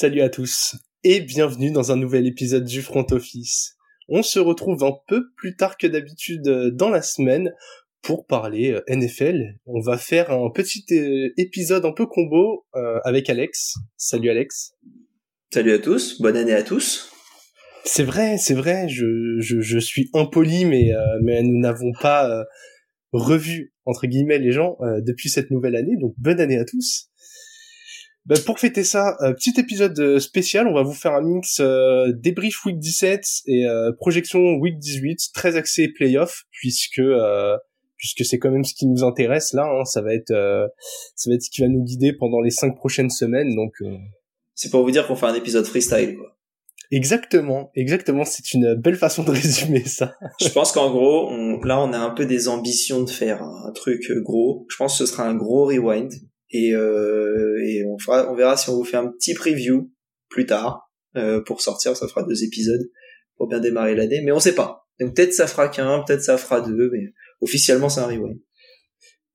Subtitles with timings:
[0.00, 3.74] Salut à tous et bienvenue dans un nouvel épisode du Front Office.
[4.08, 7.52] On se retrouve un peu plus tard que d'habitude euh, dans la semaine
[8.00, 9.56] pour parler euh, NFL.
[9.66, 12.64] On va faire un petit euh, épisode un peu combo
[13.02, 13.74] avec Alex.
[13.96, 14.76] Salut Alex.
[15.52, 17.10] Salut à tous, bonne année à tous.
[17.84, 20.92] C'est vrai, c'est vrai, je, je, je, suis impoli, mais,
[21.24, 22.44] mais nous n'avons pas
[23.10, 27.07] revu, entre guillemets, les gens depuis cette nouvelle année, donc bonne année à tous.
[28.28, 31.60] Bah, pour fêter ça, euh, petit épisode euh, spécial, on va vous faire un mix
[31.60, 33.64] euh, débrief week 17 et
[33.98, 37.00] projection week 18, très axé playoff puisque
[37.96, 39.64] puisque c'est quand même ce qui nous intéresse là.
[39.64, 40.32] Hein, ça va être
[41.16, 43.56] ça va être ce qui va nous guider pendant les cinq prochaines semaines.
[43.56, 43.72] Donc
[44.54, 46.16] c'est pour vous dire qu'on fait un épisode freestyle.
[46.16, 46.36] Quoi.
[46.90, 48.24] Exactement, exactement.
[48.26, 50.16] C'est une belle façon de résumer ça.
[50.40, 53.72] Je pense qu'en gros, on, là, on a un peu des ambitions de faire un
[53.72, 54.66] truc gros.
[54.68, 56.12] Je pense que ce sera un gros rewind
[56.50, 59.90] et, euh, et on fera, on verra si on vous fait un petit preview
[60.28, 61.96] plus tard euh, pour sortir.
[61.96, 62.90] Ça fera deux épisodes
[63.36, 64.88] pour bien démarrer l'année, mais on sait pas.
[65.00, 68.38] Donc peut-être ça fera qu'un, peut-être ça fera deux, mais officiellement c'est un rewind.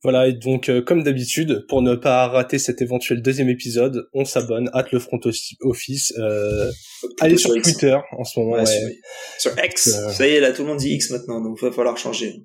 [0.04, 4.26] Voilà, et donc euh, comme d'habitude, pour ne pas rater cet éventuel deuxième épisode, on
[4.26, 5.20] s'abonne, hâte le front
[5.62, 6.14] office.
[6.20, 6.70] Euh,
[7.22, 8.58] allez sur, Twitter en ce moment.
[8.58, 8.66] Ouais,
[9.40, 11.66] Sur, X, euh, ça y est, là tout le monde dit X maintenant, donc il
[11.66, 12.44] va falloir changer.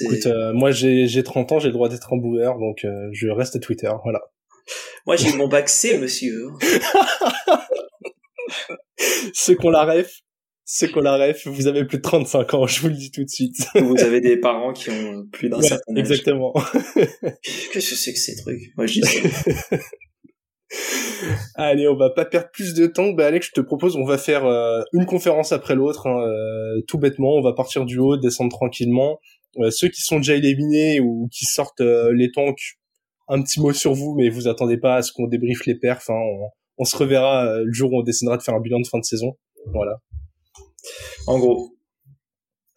[0.00, 3.28] Écoute, euh, moi j'ai 30 ans, j'ai le droit d'être un boomer, donc euh, je
[3.28, 4.20] reste à Twitter, voilà.
[5.06, 6.48] Moi j'ai mon bac C, monsieur.
[9.34, 10.20] ceux qu'on la ref,
[10.64, 13.24] ceux qu'on la ref, vous avez plus de 35 ans, je vous le dis tout
[13.24, 13.56] de suite.
[13.74, 15.98] vous avez des parents qui ont plus d'un certain âge.
[15.98, 16.54] Exactement.
[17.72, 18.72] Qu'est-ce que c'est que ces trucs?
[18.78, 19.76] Moi je dis ça.
[21.56, 23.12] Allez, on va pas perdre plus de temps.
[23.12, 26.26] Bah Alex, je te propose, on va faire euh, une conférence après l'autre, hein,
[26.88, 27.34] tout bêtement.
[27.34, 29.20] On va partir du haut, descendre tranquillement.
[29.58, 32.78] Euh, ceux qui sont déjà éliminés ou qui sortent euh, les tanks,
[33.28, 36.10] un petit mot sur vous, mais vous attendez pas à ce qu'on débriefe les perfs.
[36.10, 36.20] Hein,
[36.78, 38.98] on, se reverra euh, le jour où on décidera de faire un bilan de fin
[38.98, 39.36] de saison.
[39.72, 39.96] Voilà.
[41.26, 41.70] En gros.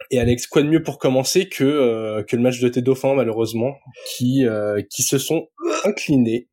[0.10, 3.76] Et Alex, quoi de mieux pour commencer que que le match de tes dauphins malheureusement,
[4.16, 4.46] qui
[4.90, 5.50] qui se sont
[5.84, 6.48] inclinés,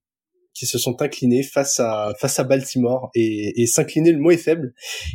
[0.54, 4.38] qui se sont inclinés face à face à Baltimore et, et s'incliner le mot est
[4.38, 4.74] faible.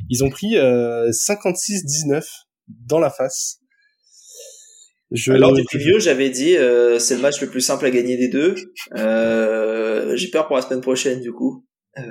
[0.09, 2.24] Ils ont pris 56-19
[2.69, 3.59] dans la face.
[5.12, 5.31] Je...
[5.31, 8.28] Alors du preview, j'avais dit euh, c'est le match le plus simple à gagner des
[8.28, 8.56] deux.
[8.96, 11.66] Euh, J'ai peur pour la semaine prochaine du coup.
[11.97, 12.03] Euh...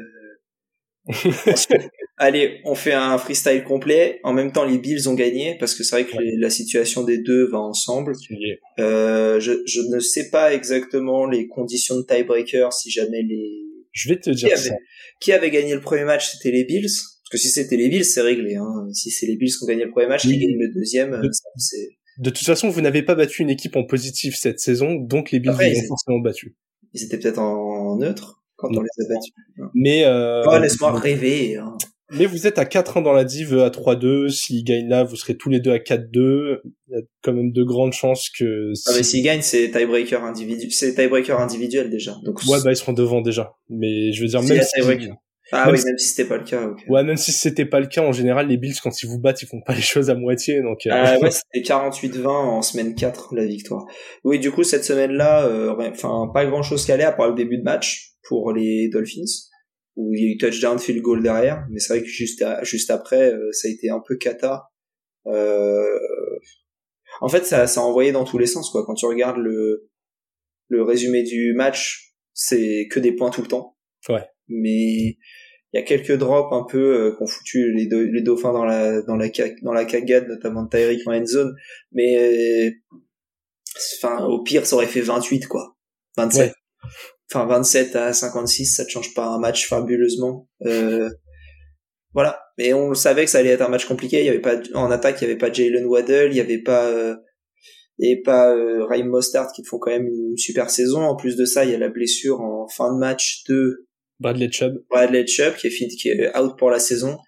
[2.21, 4.19] Allez, on fait un freestyle complet.
[4.25, 7.19] En même temps, les Bills ont gagné parce que c'est vrai que la situation des
[7.19, 8.13] deux va ensemble.
[8.81, 13.63] Euh, je, je, ne sais pas exactement les conditions de tiebreaker si jamais les.
[13.93, 14.69] Je vais te dire qui ça.
[14.71, 14.79] Avait,
[15.21, 16.91] qui avait gagné le premier match C'était les Bills.
[16.91, 18.57] Parce que si c'était les Bills, c'est réglé.
[18.57, 18.89] Hein.
[18.93, 21.23] Si c'est les Bills qui ont gagné le premier match, ils gagnent le deuxième.
[21.57, 21.89] C'est
[22.19, 25.39] de toute façon, vous n'avez pas battu une équipe en positif cette saison, donc les
[25.39, 26.57] Bills Après, ont forcément battu.
[26.93, 29.33] Ils étaient peut-être en neutre quand on les a battus.
[29.75, 31.57] Mais euh, oh, laisse-moi rêver.
[31.57, 31.77] Hein.
[32.11, 34.31] Mais vous êtes à 4-1 dans la div, à 3-2.
[34.31, 36.61] S'ils gagnent là, vous serez tous les deux à 4-2.
[36.65, 38.73] Il y a quand même de grandes chances que.
[38.87, 40.73] Ah mais s'ils gagnent, c'est tiebreaker individuel.
[40.73, 42.17] C'est tiebreaker individuel déjà.
[42.25, 42.41] Donc.
[42.49, 43.53] Ouais, bah ils seront devant déjà.
[43.69, 44.63] Mais je veux dire même.
[44.63, 44.81] Si
[45.51, 46.75] ah oui, même si c'était pas le cas.
[46.89, 49.41] Ouais, même si c'était pas le cas, en général, les Bills, quand ils vous battent,
[49.41, 50.61] ils font pas les choses à moitié.
[50.61, 50.91] Donc, euh...
[50.93, 53.87] ah ouais, c'était 48-20 en semaine 4, la victoire.
[54.25, 57.63] Oui, du coup, cette semaine-là, euh, enfin, pas grand-chose qu'à à part le début de
[57.63, 59.49] match pour les Dolphins,
[59.97, 61.67] où il y a eu touchdown, field goal derrière.
[61.71, 64.69] Mais c'est vrai que juste, juste après, euh, ça a été un peu cata.
[65.27, 65.99] Euh...
[67.23, 68.85] En fait, ça, ça a envoyé dans tous les sens, quoi.
[68.85, 69.89] Quand tu regardes le,
[70.69, 73.77] le résumé du match, c'est que des points tout le temps.
[74.11, 75.19] Ouais mais
[75.73, 79.03] il y a quelques drops un peu euh, qu'ont foutu les, les dauphins dans la
[79.03, 79.29] dans la
[79.63, 81.55] dans la cagade notamment de Tyreek en end zone.
[81.93, 82.73] Mais
[83.97, 85.77] enfin au pire ça aurait fait 28 quoi.
[86.17, 86.53] 27
[87.31, 90.49] enfin 27 à 56 ça ne change pas un match fabuleusement.
[90.65, 91.11] Euh,
[92.15, 92.41] voilà.
[92.57, 94.21] Mais on savait que ça allait être un match compliqué.
[94.21, 96.63] Il y avait pas en attaque il y avait pas Jalen Waddell il y avait
[96.63, 97.17] pas euh,
[97.99, 101.03] et pas euh, Raheem Mostert qui font quand même une super saison.
[101.03, 103.88] En plus de ça il y a la blessure en fin de match de
[104.21, 104.83] Bradley Chubb.
[104.91, 107.19] Bradley Chubb qui est, qui est out pour la saison.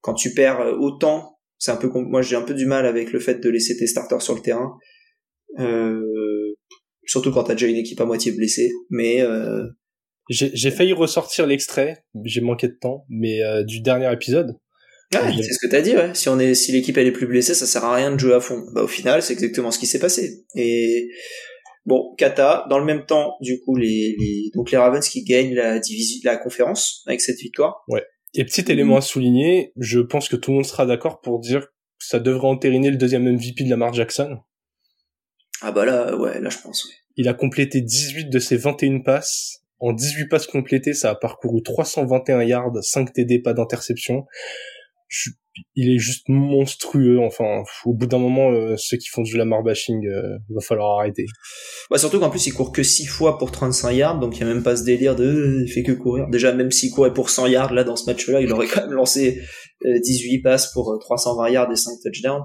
[0.00, 3.12] Quand tu perds euh, autant, c'est un peu moi j'ai un peu du mal avec
[3.12, 4.76] le fait de laisser tes starters sur le terrain.
[5.58, 6.02] Euh,
[7.06, 8.70] surtout quand t'as déjà une équipe à moitié blessée.
[8.90, 9.64] Mais euh...
[10.28, 14.58] j'ai failli ressortir l'extrait, j'ai manqué de temps, mais euh, du dernier épisode.
[15.14, 16.14] Ah, c'est ce que t'as dit, ouais.
[16.14, 18.34] Si on est, si l'équipe elle est plus blessée, ça sert à rien de jouer
[18.34, 18.66] à fond.
[18.74, 20.44] Bah au final, c'est exactement ce qui s'est passé.
[20.56, 21.08] Et
[21.86, 25.54] Bon, Kata, dans le même temps, du coup, les, les donc les Ravens qui gagnent
[25.54, 27.84] la division, la conférence avec cette victoire.
[27.88, 28.04] Ouais.
[28.34, 31.62] Et petit élément à souligner, je pense que tout le monde sera d'accord pour dire
[31.62, 34.38] que ça devrait entériner le deuxième MVP de Lamar Jackson.
[35.62, 36.94] Ah bah là, ouais, là je pense, ouais.
[37.16, 41.62] Il a complété 18 de ses 21 passes En 18 passes complétées, ça a parcouru
[41.62, 44.26] 321 yards, 5 TD, pas d'interception.
[45.74, 47.18] Il est juste monstrueux.
[47.20, 50.98] Enfin, au bout d'un moment, euh, ceux qui font du Lamar bashing, euh, va falloir
[50.98, 51.24] arrêter.
[51.90, 54.50] Ouais, surtout qu'en plus, il court que 6 fois pour 35 yards, donc il n'y
[54.50, 56.28] a même pas ce délire de euh, il fait que courir.
[56.28, 58.92] Déjà, même s'il courait pour 100 yards là dans ce match-là, il aurait quand même
[58.92, 59.42] lancé
[59.84, 62.44] 18 passes pour 320 yards et 5 touchdowns.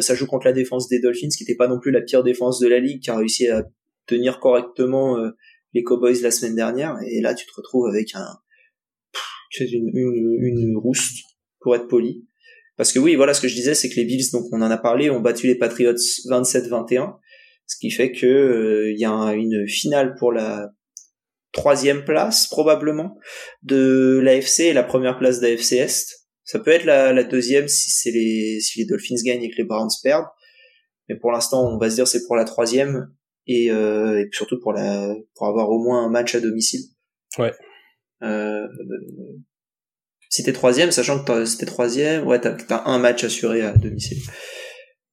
[0.00, 2.60] ça joue contre la défense des Dolphins, qui n'était pas non plus la pire défense
[2.60, 3.64] de la ligue, qui a réussi à
[4.06, 5.16] tenir correctement
[5.74, 8.26] les Cowboys la semaine dernière, et là tu te retrouves avec un
[9.60, 11.22] une, une, une rousse
[11.66, 12.24] pour être poli.
[12.76, 14.70] Parce que oui, voilà, ce que je disais, c'est que les Bills, donc on en
[14.70, 15.94] a parlé, ont battu les Patriots
[16.30, 17.16] 27-21,
[17.66, 20.70] ce qui fait que euh, il y a une finale pour la
[21.50, 23.18] troisième place probablement
[23.64, 26.06] de l'AFC et la première place d'AFC Est.
[26.44, 29.56] Ça peut être la, la deuxième si c'est les si les Dolphins gagnent et que
[29.56, 30.28] les Browns perdent,
[31.08, 33.08] mais pour l'instant on va se dire c'est pour la troisième
[33.48, 36.82] et, euh, et surtout pour la pour avoir au moins un match à domicile.
[37.38, 37.52] Ouais.
[38.22, 38.68] Euh,
[40.28, 43.72] si t'es troisième, sachant que si t'es troisième, ouais, t'as as un match assuré à
[43.72, 44.18] domicile.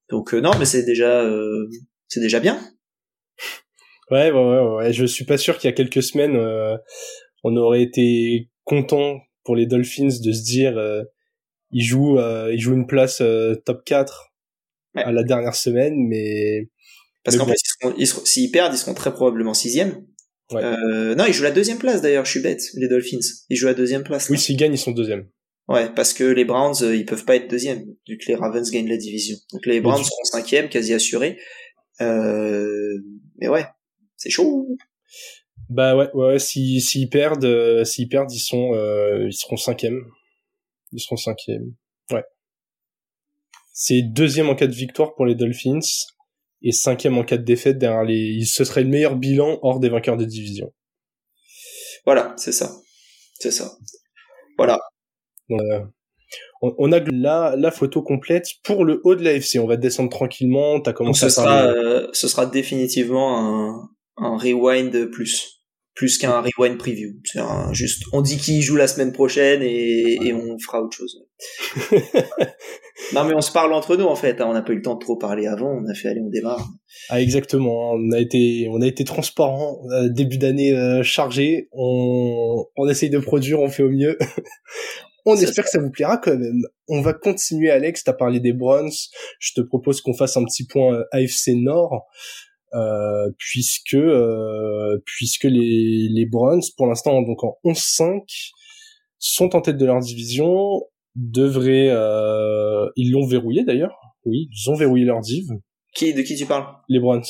[0.10, 1.70] Donc euh, non, mais c'est déjà euh,
[2.08, 2.60] c'est déjà bien.
[4.12, 4.94] Ouais, ouais, ouais, ouais.
[4.94, 6.78] Je suis pas sûr qu'il y a quelques semaines, euh,
[7.44, 10.80] on aurait été content pour les Dolphins de se dire
[11.72, 13.22] ils jouent ils jouent une place
[13.66, 14.34] top 4
[14.96, 16.70] à la dernière semaine, mais
[17.24, 17.56] parce qu'en fait,
[18.26, 20.06] s'ils perdent, ils seront très probablement sixième.
[20.52, 20.64] Ouais.
[20.64, 23.20] Euh, non, ils jouent la deuxième place d'ailleurs, je suis bête, les Dolphins.
[23.50, 24.30] Ils jouent la deuxième place.
[24.30, 25.28] Oui, s'ils gagnent, ils sont deuxième.
[25.70, 28.70] Ouais, parce que les Browns, euh, ils peuvent pas être deuxième, vu que les Ravens
[28.70, 29.38] gagnent la division.
[29.54, 31.38] Donc les Browns seront cinquième, quasi assurés.
[32.02, 32.98] Euh,
[33.38, 33.66] mais ouais,
[34.18, 34.68] c'est chaud.
[35.70, 40.06] Bah ouais, ouais, s'ils s'ils perdent, euh, s'ils perdent, ils sont, euh, ils seront cinquième.
[40.92, 41.74] Ils seront cinquième.
[42.12, 42.24] Ouais.
[43.72, 45.80] C'est deuxième en cas de victoire pour les Dolphins
[46.64, 48.44] et cinquième en cas de défaite derrière les.
[48.46, 50.74] Ce serait le meilleur bilan hors des vainqueurs de division.
[52.06, 52.72] Voilà, c'est ça,
[53.40, 53.72] c'est ça.
[54.58, 54.80] Voilà.
[55.52, 55.80] Euh,
[56.62, 59.58] on, a la, la photo complète pour le haut de l'AFC.
[59.60, 60.80] On va descendre tranquillement.
[60.80, 65.64] T'as commencé Donc ce sera, euh, ce sera définitivement un, un rewind plus
[65.96, 67.14] plus qu'un rewind preview.
[67.24, 71.24] C'est juste, on dit qui joue la semaine prochaine et, et on fera autre chose.
[73.14, 74.40] non mais on se parle entre nous en fait.
[74.42, 74.48] Hein.
[74.50, 75.72] On n'a pas eu le temps de trop parler avant.
[75.72, 76.68] On a fait aller, on démarre.
[77.10, 77.92] Ah exactement.
[77.92, 79.80] On a été, on a été transparent.
[79.92, 81.70] Euh, début d'année euh, chargé.
[81.72, 84.18] On, on essaye de produire, on fait au mieux.
[85.26, 86.64] On espère que ça vous plaira quand même.
[86.90, 88.04] On va continuer, Alex.
[88.04, 88.92] T'as parlé des Browns.
[89.40, 92.06] Je te propose qu'on fasse un petit point euh, AFC Nord.
[92.74, 98.24] Euh, puisque euh, puisque les les Browns pour l'instant donc en 11-5
[99.20, 100.82] sont en tête de leur division
[101.16, 103.96] devraient euh, ils l'ont verrouillé d'ailleurs.
[104.26, 105.46] Oui ils ont verrouillé leur div.
[105.94, 106.66] Qui de qui tu parles?
[106.90, 107.24] Les Browns.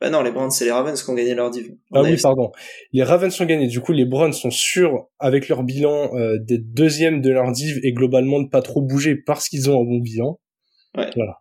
[0.00, 1.70] Bah non les Browns c'est les Ravens qui ont gagné leur div.
[1.92, 2.52] Ah oui pardon.
[2.92, 6.72] Les Ravens ont gagné du coup les Browns sont sûrs avec leur bilan euh, d'être
[6.72, 10.00] deuxième de leur div et globalement de pas trop bouger parce qu'ils ont un bon
[10.00, 10.38] bilan.
[10.96, 11.10] Ouais.
[11.14, 11.40] voilà.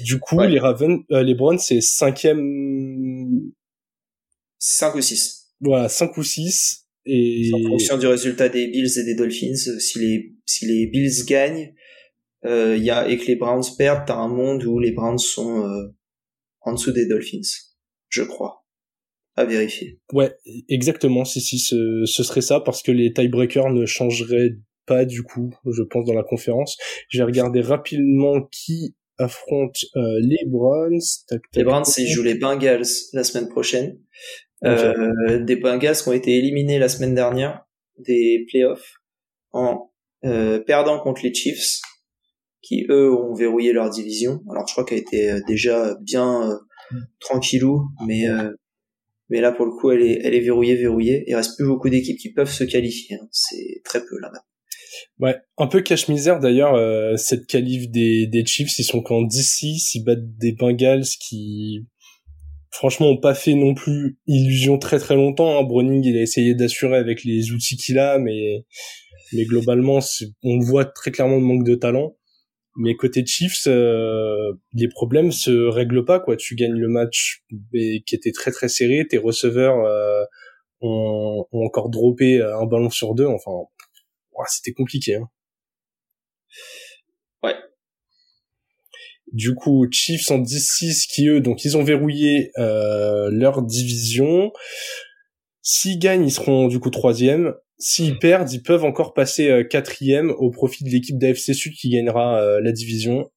[0.00, 3.52] Du coup, les Ravens, euh, les Browns, c'est cinquième.
[4.58, 5.54] 5 ou 6.
[5.60, 6.81] Voilà, 5 ou 6.
[7.06, 7.50] Et...
[7.52, 11.74] En fonction du résultat des Bills et des Dolphins, si les, si les Bills gagnent,
[12.44, 15.64] euh, y a, et que les Browns perdent, t'as un monde où les Browns sont
[15.64, 15.94] euh,
[16.60, 17.40] en dessous des Dolphins.
[18.08, 18.64] Je crois.
[19.34, 19.98] À vérifier.
[20.12, 20.34] Ouais,
[20.68, 21.24] exactement.
[21.24, 25.54] Si, si, ce, ce serait ça, parce que les tiebreakers ne changeraient pas du coup,
[25.64, 26.76] je pense, dans la conférence.
[27.08, 31.00] J'ai regardé rapidement qui affronte euh, les Browns.
[31.54, 33.98] les Browns, ils jouent les Bengals la semaine prochaine.
[34.64, 37.64] Euh, des Bengals qui ont été éliminés la semaine dernière
[37.98, 38.94] des playoffs
[39.50, 39.90] en
[40.24, 41.80] euh, perdant contre les Chiefs,
[42.62, 44.40] qui eux ont verrouillé leur division.
[44.50, 46.58] Alors je crois qu'elle était déjà bien
[47.20, 48.24] tranquillou, mais
[49.28, 51.24] mais là pour le coup elle est elle est verrouillée verrouillée.
[51.26, 53.16] Il reste plus beaucoup d'équipes qui peuvent se qualifier.
[53.16, 53.28] Hein.
[53.32, 54.44] C'est très peu là bas
[55.18, 59.62] Ouais, un peu cache-misère d'ailleurs, euh, cette qualif des, des Chiefs, ils sont qu'en DC,
[59.94, 61.86] ils battent des Bengals qui,
[62.72, 65.58] franchement, ont pas fait non plus illusion très très longtemps.
[65.58, 65.62] Hein.
[65.62, 68.64] Browning, il a essayé d'assurer avec les outils qu'il a, mais,
[69.32, 70.00] mais globalement,
[70.42, 72.16] on voit très clairement le manque de talent.
[72.76, 76.36] Mais côté Chiefs, euh, les problèmes se règlent pas, quoi.
[76.36, 80.24] Tu gagnes le match qui était très très serré, tes receveurs euh,
[80.80, 83.52] ont, ont encore droppé un ballon sur deux, enfin
[84.48, 85.16] c'était compliqué.
[85.16, 85.28] Hein.
[89.32, 94.52] Du coup, Chiefs en 10-6 qui eux, donc ils ont verrouillé euh, leur division.
[95.62, 97.54] S'ils gagnent, ils seront du coup troisième.
[97.78, 101.88] S'ils perdent, ils peuvent encore passer euh, quatrième au profit de l'équipe d'AFC Sud qui
[101.88, 103.30] gagnera euh, la division.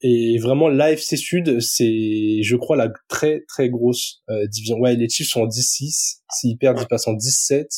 [0.00, 4.78] Et vraiment, l'AFC Sud, c'est, je crois, la très très grosse euh, division.
[4.78, 6.20] Ouais, les Chiefs sont en 10-6.
[6.30, 7.68] S'ils perdent, ils passent en 17.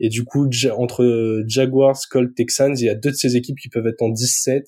[0.00, 3.68] Et du coup, entre Jaguars, Colts, Texans, il y a deux de ces équipes qui
[3.68, 4.64] peuvent être en 17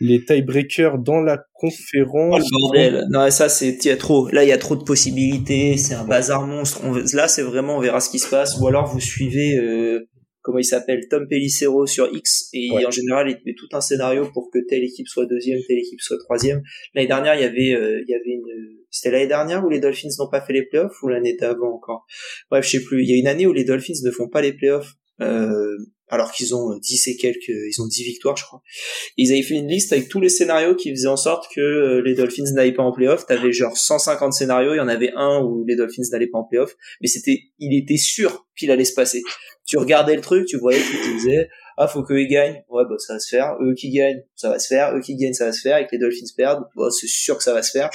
[0.00, 2.42] les tiebreakers dans la conférence.
[2.42, 3.04] Oh, bordel.
[3.10, 4.28] Non, ça c'est il y a trop.
[4.30, 6.80] Là, il y a trop de possibilités, c'est un bazar monstre.
[7.14, 10.08] Là, c'est vraiment on verra ce qui se passe ou alors vous suivez euh,
[10.42, 14.26] comment il s'appelle Tom Pellicero sur X et en général, il met tout un scénario
[14.32, 16.62] pour que telle équipe soit deuxième, telle équipe soit troisième.
[16.94, 19.78] L'année dernière, il y avait euh, il y avait une c'était l'année dernière où les
[19.78, 22.06] Dolphins n'ont pas fait les playoffs ou l'année d'avant encore?
[22.50, 23.02] Bref, je sais plus.
[23.04, 24.94] Il y a une année où les Dolphins ne font pas les playoffs.
[25.20, 25.76] Euh,
[26.08, 28.62] alors qu'ils ont 10 euh, et quelques, ils ont 10 victoires, je crois.
[29.16, 32.02] ils avaient fait une liste avec tous les scénarios qui faisaient en sorte que euh,
[32.04, 33.26] les Dolphins n'allaient pas en playoff.
[33.26, 36.44] T'avais genre 150 scénarios, il y en avait un où les Dolphins n'allaient pas en
[36.44, 39.22] playoff, mais c'était, il était sûr qu'il allait se passer.
[39.66, 42.62] Tu regardais le truc, tu voyais qu'ils disaient, ah, faut qu'eux gagnent.
[42.68, 43.56] Ouais, bah, ça va se faire.
[43.62, 44.94] Eux qui gagnent, ça va se faire.
[44.94, 45.78] Eux qui gagnent, ça va se faire.
[45.78, 47.88] Et que les Dolphins perdent, bah, c'est sûr que ça va se faire.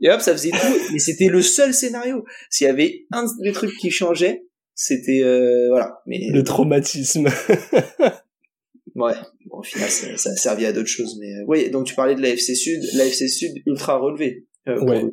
[0.00, 0.78] Et hop, ça faisait tout.
[0.92, 2.24] Mais c'était le seul scénario.
[2.48, 4.45] S'il y avait un des trucs qui changeait,
[4.76, 7.26] c'était euh, voilà mais le traumatisme
[8.94, 9.14] ouais
[9.46, 11.94] bon, au final ça, ça a servi à d'autres choses mais euh, oui donc tu
[11.94, 15.04] parlais de l'AFC Sud l'AFC Sud ultra relevé euh, ouais.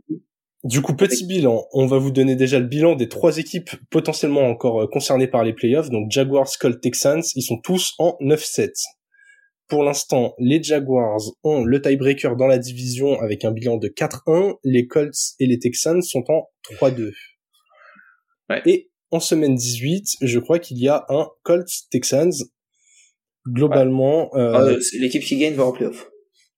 [0.63, 1.67] Du coup, petit bilan.
[1.73, 5.51] On va vous donner déjà le bilan des trois équipes potentiellement encore concernées par les
[5.51, 5.89] playoffs.
[5.89, 8.71] Donc Jaguars, Colts, Texans, ils sont tous en 9-7.
[9.67, 14.55] Pour l'instant, les Jaguars ont le tiebreaker dans la division avec un bilan de 4-1.
[14.63, 17.11] Les Colts et les Texans sont en 3-2.
[18.49, 18.61] Ouais.
[18.65, 22.33] Et en semaine 18, je crois qu'il y a un Colts Texans.
[23.47, 26.09] Globalement, euh, ah, l'équipe qui gagne va en playoff.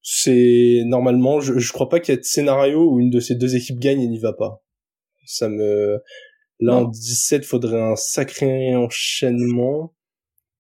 [0.02, 3.36] C'est normalement, je, je crois pas qu'il y ait de scénario où une de ces
[3.36, 4.64] deux équipes gagne et n'y va pas.
[5.26, 6.00] Ça me,
[6.60, 9.94] là en 17, faudrait un sacré enchaînement.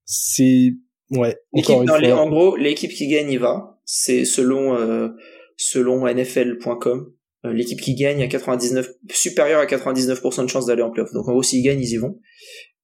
[0.03, 0.73] C'est,
[1.11, 1.37] ouais.
[1.53, 3.79] En gros, l'équipe qui gagne y va.
[3.85, 5.09] C'est selon euh,
[5.55, 7.14] selon NFL.com.
[7.45, 11.11] Euh, l'équipe qui gagne a 99 supérieur à 99% de chances d'aller en playoff.
[11.13, 12.19] Donc en gros s'ils gagnent, ils y vont.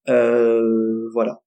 [0.10, 1.42] Euh, voilà.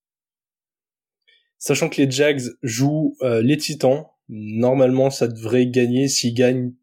[1.57, 6.73] Sachant que les Jags jouent euh, les Titans, normalement ça devrait gagner s'ils gagnent.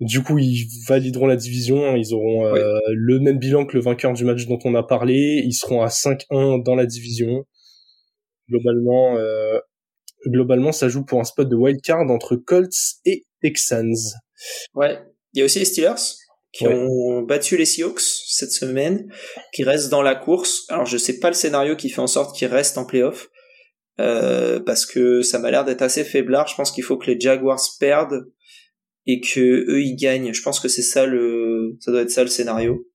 [0.00, 4.24] Du coup, ils valideront la division, ils auront le même bilan que le vainqueur du
[4.24, 7.44] match dont on a parlé, ils seront à 5-1 dans la division.
[8.48, 9.18] Globalement
[10.26, 13.94] globalement ça joue pour un spot de wild card entre Colts et Texans.
[14.74, 14.98] Ouais,
[15.32, 16.00] il y a aussi les Steelers
[16.52, 19.08] qui ont battu les Seahawks cette semaine,
[19.52, 20.64] qui restent dans la course.
[20.68, 23.30] Alors je sais pas le scénario qui fait en sorte qu'ils restent en playoff,
[24.00, 26.48] euh, parce que ça m'a l'air d'être assez faiblard.
[26.48, 28.26] Je pense qu'il faut que les Jaguars perdent
[29.06, 30.32] et que eux ils gagnent.
[30.32, 32.86] Je pense que c'est ça le, ça doit être ça le scénario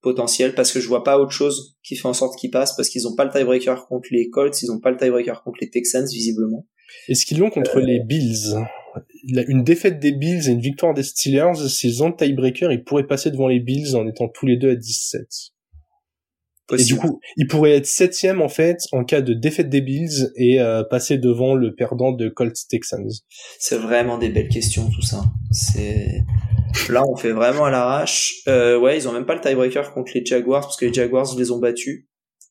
[0.00, 2.88] potentiel, parce que je vois pas autre chose qui fait en sorte qu'ils passent, parce
[2.88, 5.70] qu'ils ont pas le tiebreaker contre les Colts, ils ont pas le tiebreaker contre les
[5.70, 6.66] Texans visiblement.
[7.08, 8.54] Est-ce qu'ils l'ont contre euh, les Bills
[9.24, 13.06] une défaite des Bills et une victoire des Steelers, s'ils ont le tiebreaker, ils pourraient
[13.06, 15.26] passer devant les Bills en étant tous les deux à 17.
[16.76, 20.30] Et du coup, ils pourraient être septième en fait en cas de défaite des Bills
[20.36, 23.08] et euh, passer devant le perdant de Colts Texans.
[23.58, 25.22] C'est vraiment des belles questions tout ça.
[25.50, 26.24] C'est
[26.90, 28.42] là on fait vraiment à l'arrache.
[28.48, 31.34] Euh, ouais, ils ont même pas le tiebreaker contre les Jaguars parce que les Jaguars
[31.38, 32.06] les ont battus.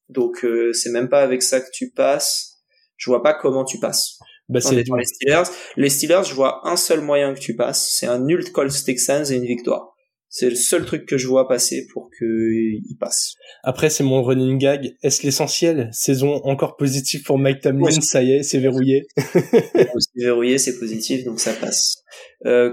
[0.09, 2.63] Donc euh, c'est même pas avec ça que tu passes.
[2.95, 4.17] Je vois pas comment tu passes.
[4.49, 5.43] Bah, c'est les Steelers.
[5.75, 9.25] Les Steelers, je vois un seul moyen que tu passes, c'est un nul Colts Texans
[9.29, 9.93] et une victoire.
[10.29, 13.35] C'est le seul truc que je vois passer pour qu'il passe.
[13.63, 14.95] Après, c'est mon running gag.
[15.01, 15.89] Est-ce l'essentiel?
[15.93, 17.89] Saison encore positive pour Mike Tomlin.
[18.01, 19.07] Ça y est, c'est verrouillé.
[19.15, 22.03] c'est verrouillé, c'est positif, donc ça passe.
[22.45, 22.71] Euh,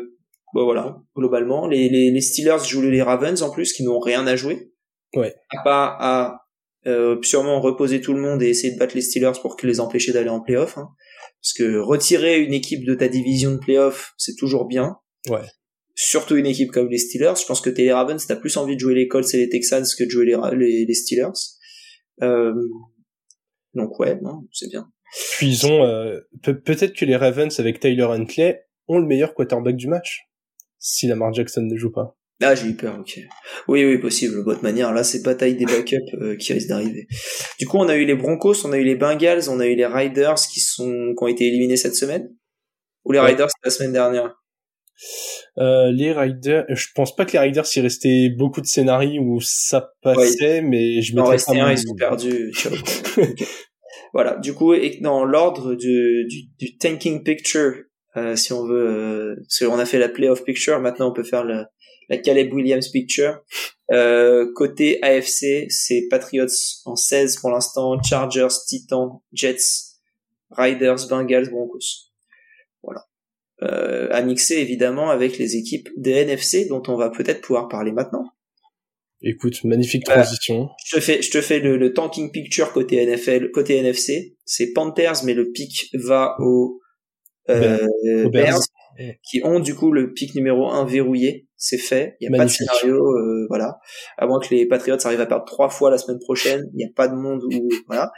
[0.53, 4.27] bon voilà, globalement, les, les, les Steelers jouent les Ravens en plus, qui n'ont rien
[4.27, 4.73] à jouer.
[5.15, 5.35] Ouais.
[5.51, 6.45] À pas à
[6.87, 9.81] euh, sûrement reposer tout le monde et essayer de battre les Steelers pour que les
[9.81, 10.77] empêcher d'aller en playoff.
[10.77, 10.89] Hein.
[11.45, 14.97] Parce que retirer une équipe de ta division de playoff, c'est toujours bien.
[15.29, 15.43] Ouais.
[15.95, 17.35] Surtout une équipe comme les Steelers.
[17.39, 19.51] Je pense que t'es les Ravens, t'as plus envie de jouer les Colts et les
[19.51, 21.29] Texans que de jouer les, les, Steelers.
[22.23, 22.55] Euh,
[23.75, 24.91] donc ouais, non, c'est bien.
[25.33, 29.77] Puis ils ont euh, peut-être que les Ravens avec Tyler Huntley ont le meilleur quarterback
[29.77, 30.23] du match
[30.79, 32.17] si Lamar Jackson ne joue pas.
[32.43, 33.19] Ah, j'ai eu peur, ok.
[33.69, 34.37] Oui, oui, possible.
[34.37, 37.07] De votre manière, là, c'est bataille des backups euh, qui risque d'arriver.
[37.59, 39.77] Du coup, on a eu les Broncos, on a eu les Bengals, on a eu
[39.77, 42.29] les Riders qui sont qui ont été éliminés cette semaine.
[43.05, 44.35] Ou les Riders la semaine dernière.
[45.59, 49.41] Euh, les Riders, je pense pas que les Riders y restait beaucoup de scénarios où
[49.41, 52.53] ça passait, mais je m'en restait un, ils sont perdus.
[54.15, 54.37] Voilà.
[54.37, 57.75] Du coup, et dans l'ordre du, du, du, tanking picture,
[58.17, 61.25] euh, si on veut, euh, parce qu'on a fait la playoff picture, maintenant on peut
[61.25, 61.65] faire le,
[62.09, 63.41] la Caleb Williams picture.
[63.91, 66.47] Euh, côté AFC, c'est Patriots
[66.85, 69.97] en 16 pour l'instant, Chargers, Titans, Jets,
[70.51, 72.11] Riders, Bengals, Broncos.
[72.83, 73.07] Voilà.
[73.63, 77.93] euh, à mixer évidemment avec les équipes des NFC dont on va peut-être pouvoir parler
[77.93, 78.25] maintenant.
[79.27, 80.69] Écoute, magnifique transition.
[80.85, 84.37] je te fais, je te fais le, tanking picture côté NFL, côté NFC.
[84.45, 86.83] C'est Panthers, mais le pic va aux,
[87.51, 88.61] euh, Bears,
[89.23, 91.49] qui ont du coup le pic numéro 1 verrouillé.
[91.57, 92.17] C'est fait.
[92.21, 93.79] Il n'y a pas de scénario, euh, voilà.
[94.19, 96.69] À moins que les Patriots arrivent à perdre trois fois la semaine prochaine.
[96.75, 98.13] Il n'y a pas de monde où, voilà.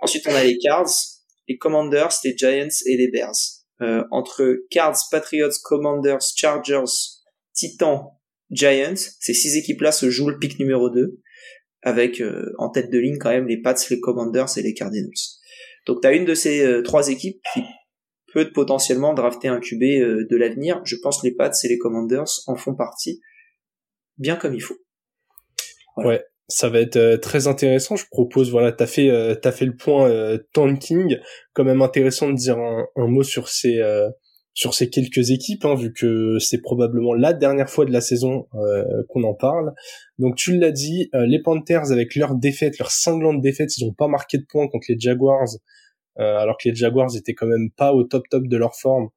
[0.00, 0.88] Ensuite, on a les Cards,
[1.46, 3.34] les Commanders, les Giants et les Bears.
[3.82, 6.84] Euh, entre Cards, Patriots, Commanders, Chargers,
[7.52, 8.04] Titans,
[8.50, 11.20] Giants, ces six équipes-là se jouent le pick numéro 2,
[11.82, 15.10] avec euh, en tête de ligne quand même les Pats, les Commanders et les Cardinals.
[15.86, 17.60] Donc tu as une de ces euh, trois équipes qui
[18.44, 20.80] peut potentiellement drafter un QB de l'avenir.
[20.84, 23.20] Je pense les Pats et les Commanders en font partie
[24.18, 24.76] bien comme il faut.
[25.96, 27.96] Ouais, ça va être très intéressant.
[27.96, 31.18] Je propose, voilà, t'as fait, t'as fait le point tanking,
[31.54, 33.80] quand même intéressant de dire un, mot sur ces
[34.56, 38.48] sur ces quelques équipes, hein, vu que c'est probablement la dernière fois de la saison
[38.54, 39.74] euh, qu'on en parle.
[40.18, 43.92] Donc tu l'as dit, euh, les Panthers avec leur défaite, leur cinglante défaite, ils n'ont
[43.92, 45.58] pas marqué de points contre les Jaguars, euh,
[46.18, 49.08] alors que les Jaguars étaient quand même pas au top top de leur forme.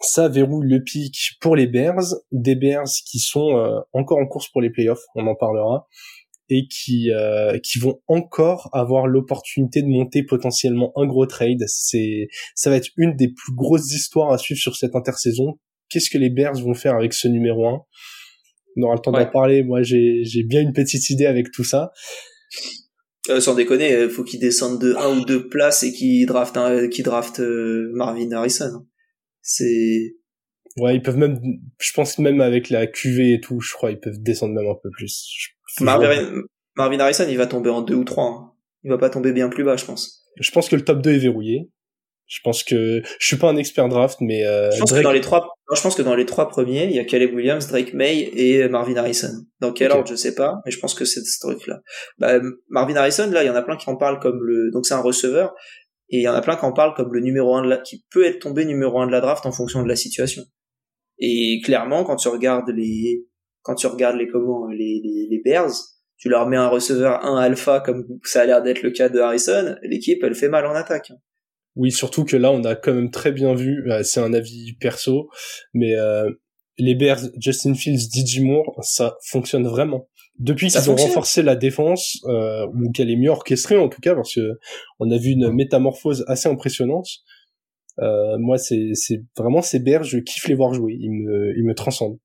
[0.00, 4.60] Ça verrouille le pic pour les Bears, des Bears qui sont encore en course pour
[4.60, 5.86] les playoffs, on en parlera
[6.52, 11.64] et qui euh, qui vont encore avoir l'opportunité de monter potentiellement un gros trade.
[11.66, 15.58] C'est ça va être une des plus grosses histoires à suivre sur cette intersaison.
[15.88, 17.80] Qu'est-ce que les Bears vont faire avec ce numéro 1
[18.76, 19.62] On aura le temps d'en parler.
[19.62, 21.92] Moi, j'ai j'ai bien une petite idée avec tout ça.
[23.28, 26.56] Euh, sans déconner, il faut qu'ils descendent de un ou deux places et qu'ils draftent
[26.56, 28.86] un, qu'ils draftent euh, Marvin Harrison.
[29.42, 30.16] C'est
[30.78, 31.38] Ouais, ils peuvent même,
[31.78, 34.76] je pense même avec la QV et tout, je crois, ils peuvent descendre même un
[34.82, 35.50] peu plus.
[35.80, 36.42] Marvin,
[36.76, 38.24] Marvin Harrison, il va tomber en 2 ou 3.
[38.24, 38.52] Hein.
[38.84, 40.24] Il va pas tomber bien plus bas, je pense.
[40.40, 41.70] Je pense que le top 2 est verrouillé.
[42.26, 45.12] Je pense que je suis pas un expert draft, mais euh, je pense que dans
[45.12, 47.94] les trois, je pense que dans les trois premiers, il y a Caleb Williams, Drake
[47.94, 49.32] May et Marvin Harrison.
[49.60, 51.80] Dans quel ordre, je sais pas, mais je pense que c'est ce truc-là.
[52.18, 54.86] Bah, Marvin Harrison, là, il y en a plein qui en parlent comme le, donc
[54.86, 55.54] c'est un receveur,
[56.10, 57.78] et il y en a plein qui en parlent comme le numéro 1 de la,
[57.78, 60.42] qui peut être tombé numéro 1 de la draft en fonction de la situation.
[61.18, 63.24] Et clairement, quand tu regardes les,
[63.62, 65.72] quand tu regardes les comment, les, les, les Bears,
[66.18, 69.18] tu leur mets un receveur 1 alpha comme ça a l'air d'être le cas de
[69.18, 71.12] Harrison, l'équipe elle fait mal en attaque.
[71.76, 74.74] Oui, surtout que là on a quand même très bien vu, euh, c'est un avis
[74.74, 75.30] perso,
[75.72, 76.30] mais euh,
[76.78, 80.08] les Bears, Justin Fields, DJ Moore, ça fonctionne vraiment.
[80.38, 84.14] Depuis qu'ils ont renforcé la défense, euh, ou qu'elle est mieux orchestrée en tout cas,
[84.14, 84.58] parce que
[84.98, 87.06] on a vu une métamorphose assez impressionnante.
[88.00, 88.92] Euh, moi, c'est
[89.36, 92.18] vraiment ces Bears, je kiffe les voir jouer, ils me, ils me transcendent.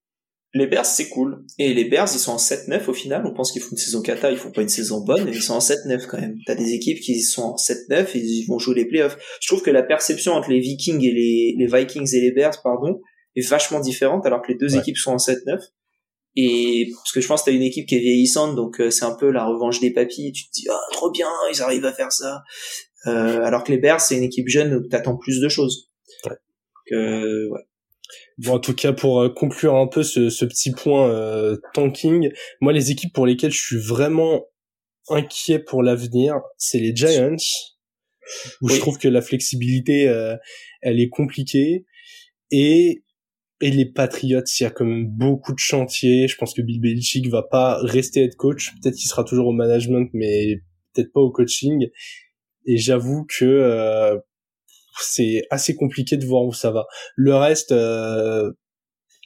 [0.57, 1.45] Les Bears, c'est cool.
[1.59, 3.25] Et les Bears, ils sont en 7-9 au final.
[3.25, 5.41] On pense qu'ils font une saison cata, ils font pas une saison bonne, mais ils
[5.41, 6.35] sont en 7-9 quand même.
[6.47, 9.17] T'as des équipes qui sont en 7-9 et ils vont jouer les playoffs.
[9.39, 12.59] Je trouve que la perception entre les Vikings et les, les Vikings et les Bears,
[12.63, 13.01] pardon,
[13.35, 15.59] est vachement différente alors que les deux équipes sont en 7-9.
[16.39, 19.05] Et parce que je pense que t'as une équipe qui est vieillissante, donc euh, c'est
[19.05, 20.31] un peu la revanche des papis.
[20.31, 22.43] Tu te dis ah trop bien, ils arrivent à faire ça.
[23.07, 25.89] Euh, alors que les Bears, c'est une équipe jeune où t'attends plus de choses.
[26.25, 26.31] Ouais.
[26.31, 27.61] Donc, euh, ouais.
[28.37, 32.31] Bon, en tout cas, pour euh, conclure un peu ce, ce petit point euh, tanking,
[32.61, 34.45] moi, les équipes pour lesquelles je suis vraiment
[35.09, 37.35] inquiet pour l'avenir, c'est les Giants,
[38.61, 40.35] où je trouve que la flexibilité, euh,
[40.81, 41.85] elle est compliquée,
[42.51, 43.03] et
[43.59, 46.27] et les Patriots, il y a quand même beaucoup de chantiers.
[46.27, 48.71] Je pense que Bill Belichick va pas rester être coach.
[48.75, 50.57] Peut-être qu'il sera toujours au management, mais
[50.93, 51.87] peut-être pas au coaching.
[52.67, 54.21] Et j'avoue que
[55.01, 56.85] c'est assez compliqué de voir où ça va.
[57.15, 58.51] Le reste, euh...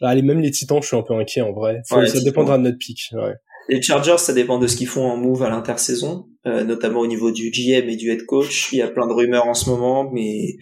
[0.02, 1.82] allez, même les Titans, je suis un peu inquiet en vrai.
[1.86, 2.78] ça dépendra de notre.
[3.14, 3.34] Ouais.
[3.70, 7.08] Les Chargers, ça dépend de ce qu'ils font en move à l'intersaison, euh, notamment au
[7.08, 8.74] niveau du GM et du head coach.
[8.74, 10.58] Il y a plein de rumeurs en ce moment, mais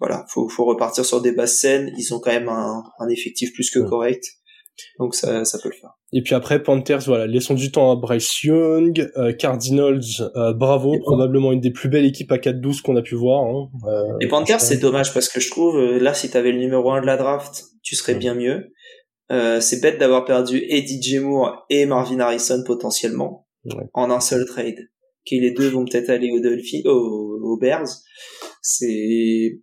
[0.00, 1.92] voilà, faut, faut repartir sur des basses scènes.
[1.96, 4.24] Ils ont quand même un, un effectif plus que correct.
[4.98, 5.90] Donc ça, ça peut le faire.
[6.12, 10.00] Et puis après Panthers, voilà, laissons du temps à Bryce Young, euh, Cardinals,
[10.36, 13.44] euh, bravo, probablement une des plus belles équipes à 4-12 qu'on a pu voir.
[13.44, 13.68] Hein.
[13.86, 17.02] Euh, les Panthers, c'est dommage parce que je trouve là, si t'avais le numéro 1
[17.02, 18.72] de la draft, tu serais bien mieux.
[19.60, 23.46] c'est bête d'avoir perdu Eddie Moore et Marvin Harrison potentiellement
[23.94, 24.78] en un seul trade.
[25.26, 27.88] Que les deux vont peut-être aller aux Dolphins, aux, aux Bears.
[28.62, 29.60] C'est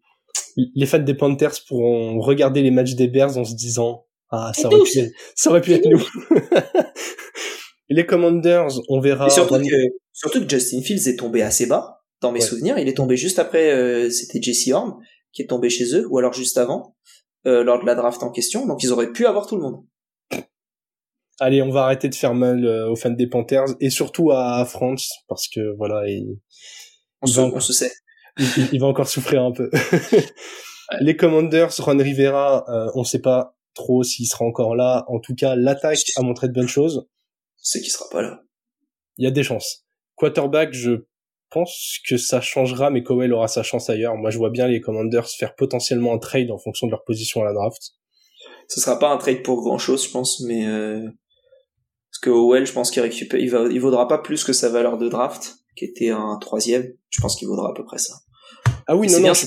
[0.75, 4.67] les fans des Panthers pourront regarder les matchs des Bears en se disant ah, ça
[4.67, 6.05] aurait, pu, ça aurait pu être nous.
[7.89, 9.29] les Commanders, on verra.
[9.29, 9.75] surtout, que,
[10.11, 12.01] surtout que Justin Fields est tombé assez bas.
[12.19, 14.99] Dans mes souvenirs, il est tombé juste après, euh, c'était Jesse Horn
[15.31, 16.95] qui est tombé chez eux, ou alors juste avant,
[17.45, 18.65] euh, lors de la draft en question.
[18.65, 19.83] Donc ils auraient pu avoir tout le monde.
[21.39, 24.65] Allez, on va arrêter de faire mal euh, aux fans des Panthers et surtout à
[24.65, 26.39] France parce que voilà, il,
[27.21, 27.91] on, se, on se sait.
[28.39, 29.69] Il, il, va encore souffrir un peu.
[31.01, 35.05] Les Commanders, Ron Rivera, euh, on sait pas trop s'il sera encore là.
[35.07, 37.07] En tout cas, l'attaque a montré de bonnes choses.
[37.57, 38.41] C'est qu'il sera pas là.
[39.17, 39.85] Il y a des chances.
[40.15, 41.05] Quarterback, je
[41.49, 44.15] pense que ça changera, mais Cowell aura sa chance ailleurs.
[44.15, 47.41] Moi, je vois bien les Commanders faire potentiellement un trade en fonction de leur position
[47.41, 47.93] à la draft.
[48.67, 51.01] Ce sera pas un trade pour grand chose, je pense, mais euh...
[51.01, 53.63] parce que Howell, je pense qu'il récupère, il, va...
[53.71, 56.91] il vaudra pas plus que sa valeur de draft, qui était un troisième.
[57.09, 58.13] Je pense qu'il vaudra à peu près ça.
[58.87, 59.45] Ah oui, non, non, je,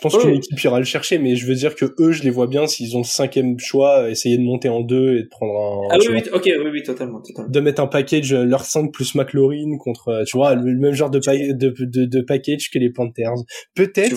[0.00, 2.46] pense qu'une équipe ira le chercher, mais je veux dire que eux, je les vois
[2.46, 5.88] bien s'ils ont le cinquième choix, essayer de monter en deux et de prendre un.
[5.90, 7.50] Ah oui, oui, ok, oui, oui, totalement, totalement.
[7.50, 10.94] De mettre un package euh, leur 5 plus McLaurin contre, euh, tu vois, le même
[10.94, 13.34] genre de, de, de, de, package que les Panthers.
[13.74, 14.16] Peut-être.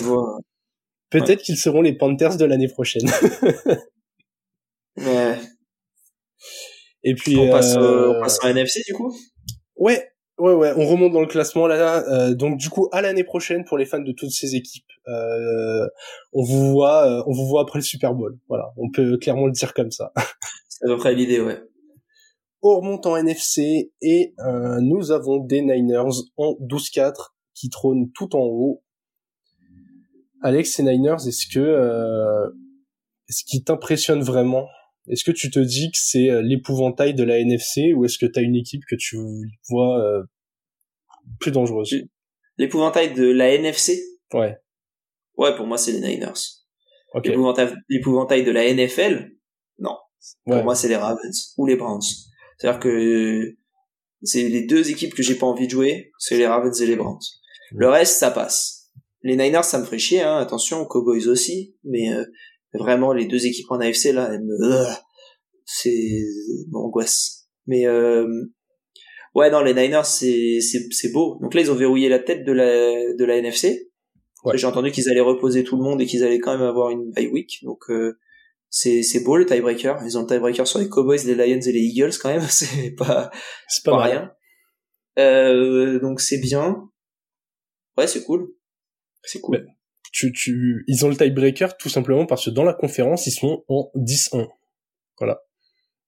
[1.10, 3.08] Peut-être qu'ils seront les Panthers de l'année prochaine.
[4.96, 5.36] ouais.
[7.04, 7.36] Et puis.
[7.36, 8.14] On passe, euh...
[8.16, 9.14] on passe en NFC du coup?
[9.76, 12.02] Ouais, Ouais, ouais, on remonte dans le classement là.
[12.08, 15.86] Euh, donc du coup, à l'année prochaine pour les fans de toutes ces équipes, euh,
[16.32, 18.36] on vous voit, euh, on vous voit après le Super Bowl.
[18.48, 20.12] Voilà, on peut clairement le dire comme ça.
[20.68, 21.62] C'est à peu près l'idée, ouais.
[22.62, 27.12] On remonte en NFC et euh, nous avons des Niners en 12-4
[27.54, 28.82] qui trônent tout en haut.
[30.42, 32.48] Alex, ces Niners, est-ce que euh,
[33.28, 34.66] est-ce qui t'impressionne vraiment?
[35.08, 38.26] Est-ce que tu te dis que c'est euh, l'épouvantail de la NFC ou est-ce que
[38.26, 39.18] tu as une équipe que tu
[39.68, 40.22] vois euh,
[41.40, 41.94] plus dangereuse?
[42.56, 44.00] L'épouvantail de la NFC
[44.32, 44.56] Ouais.
[45.36, 46.32] Ouais, pour moi, c'est les Niners.
[47.12, 47.34] Okay.
[47.88, 49.32] L'épouvantail de la NFL
[49.78, 49.96] Non.
[50.46, 52.02] Pour moi, c'est les Ravens ou les Browns.
[52.58, 53.56] C'est-à-dire que
[54.22, 56.96] c'est les deux équipes que j'ai pas envie de jouer, c'est les Ravens et les
[56.96, 57.20] Browns.
[57.72, 58.90] Le reste, ça passe.
[59.22, 60.36] Les Niners, ça me ferait chier, hein.
[60.36, 62.24] attention, Cowboys aussi, mais euh,
[62.78, 64.84] vraiment les deux équipes en AFC là elles me
[65.64, 66.22] c'est
[66.72, 67.48] angoisse.
[67.66, 68.26] Mais euh...
[69.34, 71.38] ouais non les Niners c'est c'est c'est beau.
[71.40, 73.90] Donc là ils ont verrouillé la tête de la de la NFC
[74.44, 74.58] ouais.
[74.58, 77.10] j'ai entendu qu'ils allaient reposer tout le monde et qu'ils allaient quand même avoir une
[77.10, 77.60] bye week.
[77.62, 78.18] Donc euh,
[78.68, 80.02] c'est c'est beau le tiebreaker.
[80.04, 82.42] Ils ont le tiebreaker sur les Cowboys les Lions et les Eagles quand même.
[82.48, 83.30] C'est pas
[83.68, 84.32] c'est pas, rien.
[85.18, 86.90] Euh, donc c'est bien.
[87.96, 88.52] Ouais c'est cool.
[89.22, 89.66] C'est cool
[90.14, 93.64] tu, tu, ils ont le tiebreaker tout simplement parce que dans la conférence, ils sont
[93.68, 94.46] en 10-1.
[95.18, 95.40] Voilà.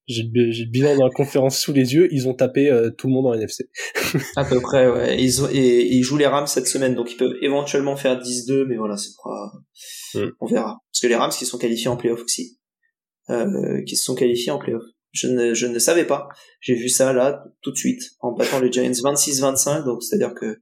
[0.07, 3.14] J'ai le bilan de la conférence sous les yeux, ils ont tapé euh, tout le
[3.14, 3.69] monde en NFC.
[4.37, 5.21] à peu près, ouais.
[5.21, 8.66] Ils ont, et, ils jouent les Rams cette semaine, donc ils peuvent éventuellement faire 10-2,
[8.69, 9.53] mais voilà, c'est pas...
[10.14, 10.31] Mm.
[10.38, 10.79] On verra.
[10.92, 12.61] Parce que les Rams qui sont qualifiés en playoff aussi.
[13.31, 14.85] Euh, qui se sont qualifiés en playoff.
[15.11, 16.29] Je ne, je ne savais pas.
[16.61, 20.61] J'ai vu ça là, tout de suite, en battant les Giants 26-25, donc c'est-à-dire que...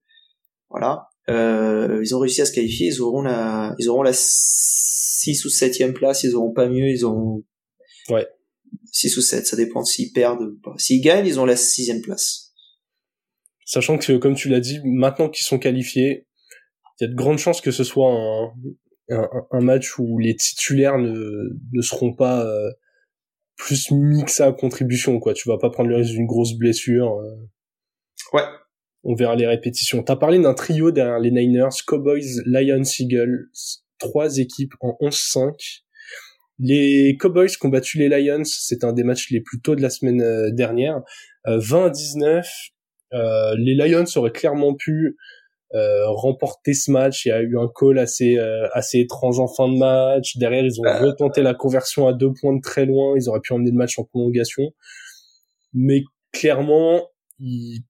[0.70, 1.08] Voilà.
[1.28, 5.48] Euh, ils ont réussi à se qualifier, ils auront la, ils auront la 6 ou
[5.48, 7.42] 7 place, ils auront pas mieux, ils ont
[8.10, 8.26] ouais.
[8.92, 10.74] 6 ou 7, ça dépend s'ils perdent ou pas.
[10.78, 12.52] S'ils gagnent, ils ont la sixième place.
[13.64, 16.26] Sachant que, comme tu l'as dit, maintenant qu'ils sont qualifiés,
[17.00, 18.52] il y a de grandes chances que ce soit un,
[19.10, 22.70] un, un match où les titulaires ne, ne seront pas euh,
[23.56, 25.34] plus mis que ça à contribution, quoi.
[25.34, 27.18] Tu vas pas prendre le risque d'une grosse blessure.
[27.18, 27.36] Euh.
[28.32, 28.42] Ouais,
[29.04, 30.02] on verra les répétitions.
[30.02, 33.48] T'as parlé d'un trio derrière les Niners, Cowboys, Lions, Eagles,
[33.98, 35.82] trois équipes en 11-5.
[36.58, 39.82] Les Cowboys qui ont battu les Lions, c'est un des matchs les plus tôt de
[39.82, 41.02] la semaine euh, dernière.
[41.46, 42.48] 20 euh, à 19,
[43.12, 45.16] euh, les Lions auraient clairement pu
[46.06, 47.26] remporter ce match.
[47.26, 48.38] Il y a eu un call assez
[48.74, 50.36] assez étrange en fin de match.
[50.36, 53.14] Derrière, ils ont retenté la conversion à deux points de très loin.
[53.16, 54.62] Ils auraient pu emmener le match en prolongation.
[55.72, 57.08] Mais clairement,
[57.40, 57.82] ils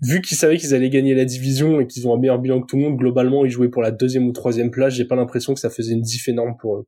[0.00, 2.66] vu qu'ils savaient qu'ils allaient gagner la division et qu'ils ont un meilleur bilan que
[2.66, 4.94] tout le monde, globalement, ils jouaient pour la deuxième ou troisième place.
[4.94, 6.86] J'ai pas l'impression que ça faisait une diff énorme pour eux.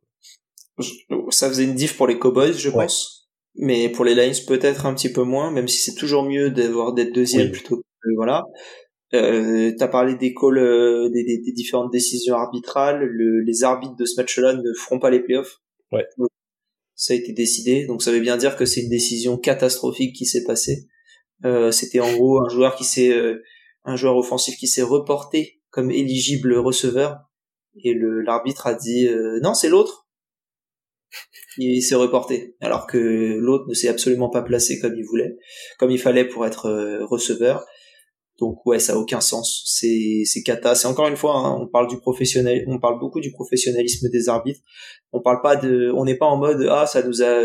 [1.31, 3.29] Ça faisait une diff pour les Cowboys, je pense.
[3.55, 6.95] Mais pour les Lions, peut-être un petit peu moins, même si c'est toujours mieux d'avoir
[6.95, 8.45] d'être deuxième plutôt que, voilà.
[9.15, 13.05] Euh, t'as parlé des calls, euh, des, des, des, différentes décisions arbitrales.
[13.05, 15.61] Le, les arbitres de ce match-là ne feront pas les playoffs.
[15.93, 16.07] Ouais.
[16.95, 20.25] Ça a été décidé, donc ça veut bien dire que c'est une décision catastrophique qui
[20.25, 20.87] s'est passée.
[21.45, 23.43] Euh, c'était en gros un joueur qui s'est euh,
[23.85, 27.19] un joueur offensif qui s'est reporté comme éligible receveur.
[27.83, 30.07] Et le l'arbitre a dit euh, non c'est l'autre.
[31.59, 32.57] Il s'est reporté.
[32.61, 35.37] Alors que l'autre ne s'est absolument pas placé comme il voulait
[35.79, 37.65] comme il fallait pour être receveur.
[38.39, 39.63] Donc ouais ça a aucun sens.
[39.67, 40.75] C'est c'est cata.
[40.75, 44.29] C'est encore une fois hein, on parle du professionnel on parle beaucoup du professionnalisme des
[44.29, 44.61] arbitres.
[45.13, 47.43] On parle pas de on n'est pas en mode ah ça nous a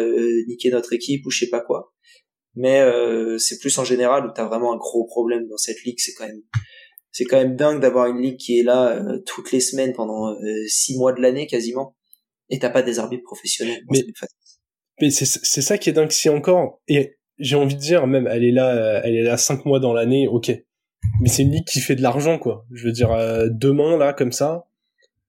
[0.47, 1.93] niqué notre équipe ou je sais pas quoi
[2.57, 5.83] mais euh, c'est plus en général où tu as vraiment un gros problème dans cette
[5.83, 6.41] ligue c'est quand même
[7.11, 10.31] c'est quand même dingue d'avoir une ligue qui est là euh, toutes les semaines pendant
[10.31, 11.95] euh, six mois de l'année quasiment
[12.49, 13.81] et t'as pas des arbitres professionnels.
[13.89, 14.03] Mais,
[15.01, 18.27] mais c'est c'est ça qui est dingue si encore et j'ai envie de dire même
[18.27, 20.51] elle est là elle est là cinq mois dans l'année ok.
[21.21, 22.65] Mais c'est une ligue qui fait de l'argent quoi.
[22.71, 23.09] Je veux dire
[23.51, 24.67] demain là comme ça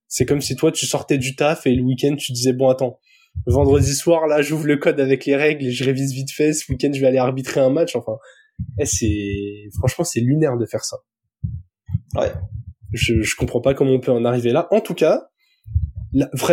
[0.09, 2.99] C'est comme si toi, tu sortais du taf et le week-end, tu disais, bon, attends,
[3.46, 6.53] vendredi soir, là, j'ouvre le code avec les règles et je révise vite fait.
[6.53, 7.96] Ce week-end, je vais aller arbitrer un match.
[7.96, 8.16] Enfin,
[8.79, 10.98] eh, c'est, franchement, c'est lunaire de faire ça.
[12.14, 12.33] Ouais.
[12.92, 14.66] Je, je comprends pas comment on peut en arriver là.
[14.70, 15.29] En tout cas,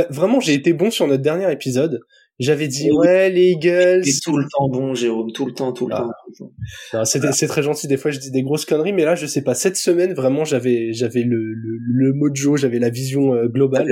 [0.09, 2.01] vraiment, j'ai été bon sur notre dernier épisode.
[2.37, 4.01] J'avais dit ouais les Eagles.
[4.05, 6.05] Et tout le temps bon Jérôme, tout le temps, tout le ah.
[6.91, 7.05] temps.
[7.05, 7.87] C'est très gentil.
[7.87, 9.55] Des fois je dis des grosses conneries, mais là je sais pas.
[9.55, 13.87] Cette semaine vraiment j'avais j'avais le, le, le mojo, j'avais la vision euh, globale.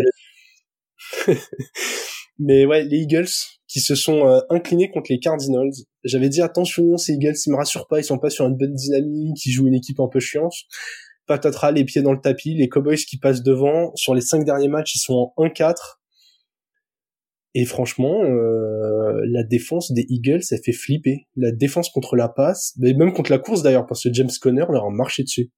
[2.40, 3.30] mais ouais les Eagles
[3.68, 5.72] qui se sont euh, inclinés contre les Cardinals.
[6.04, 8.74] J'avais dit attention ces Eagles ils me rassurent pas, ils sont pas sur une bonne
[8.74, 10.54] dynamique, ils jouent une équipe un peu chiante.
[11.26, 13.96] Patatras les pieds dans le tapis, les Cowboys qui passent devant.
[13.96, 15.76] Sur les cinq derniers matchs ils sont en 1-4
[17.56, 21.28] et franchement, euh, la défense des Eagles, ça fait flipper.
[21.36, 24.66] La défense contre la passe, mais même contre la course d'ailleurs, parce que James Conner
[24.70, 25.52] leur a marché dessus.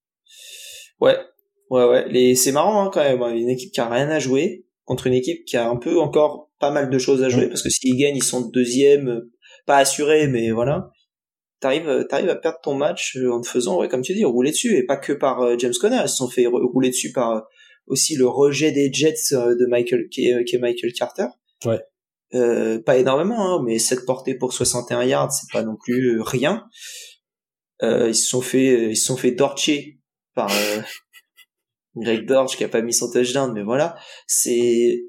[0.99, 1.17] Ouais,
[1.69, 2.09] ouais, ouais.
[2.09, 2.35] Les...
[2.35, 3.21] C'est marrant hein, quand même.
[3.21, 3.33] Hein.
[3.33, 6.49] Une équipe qui a rien à jouer contre une équipe qui a un peu encore
[6.59, 9.23] pas mal de choses à jouer, parce que s'ils gagnent, ils sont deuxième,
[9.65, 10.91] pas assurés, mais voilà.
[11.59, 14.75] T'arrives, t'arrives à perdre ton match en te faisant, ouais, comme tu dis, rouler dessus,
[14.77, 16.01] et pas que par euh, James Conner.
[16.03, 17.41] Ils se sont fait rouler dessus par euh,
[17.87, 21.27] aussi le rejet des Jets de Michael, qui est, qui est Michael Carter.
[21.65, 21.79] Ouais.
[22.33, 26.23] Euh, pas énormément, hein, mais 7 portées pour 61 yards, c'est pas non plus euh,
[26.23, 26.67] rien.
[27.83, 29.99] Euh, ils se sont fait, ils se sont fait torcher
[30.33, 30.81] par euh,
[31.95, 33.95] Greg Dortch qui a pas mis son touchdown, mais voilà,
[34.27, 35.03] c'est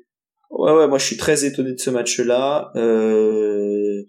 [0.50, 2.70] ouais ouais, moi je suis très étonné de ce match-là.
[2.76, 4.02] Euh...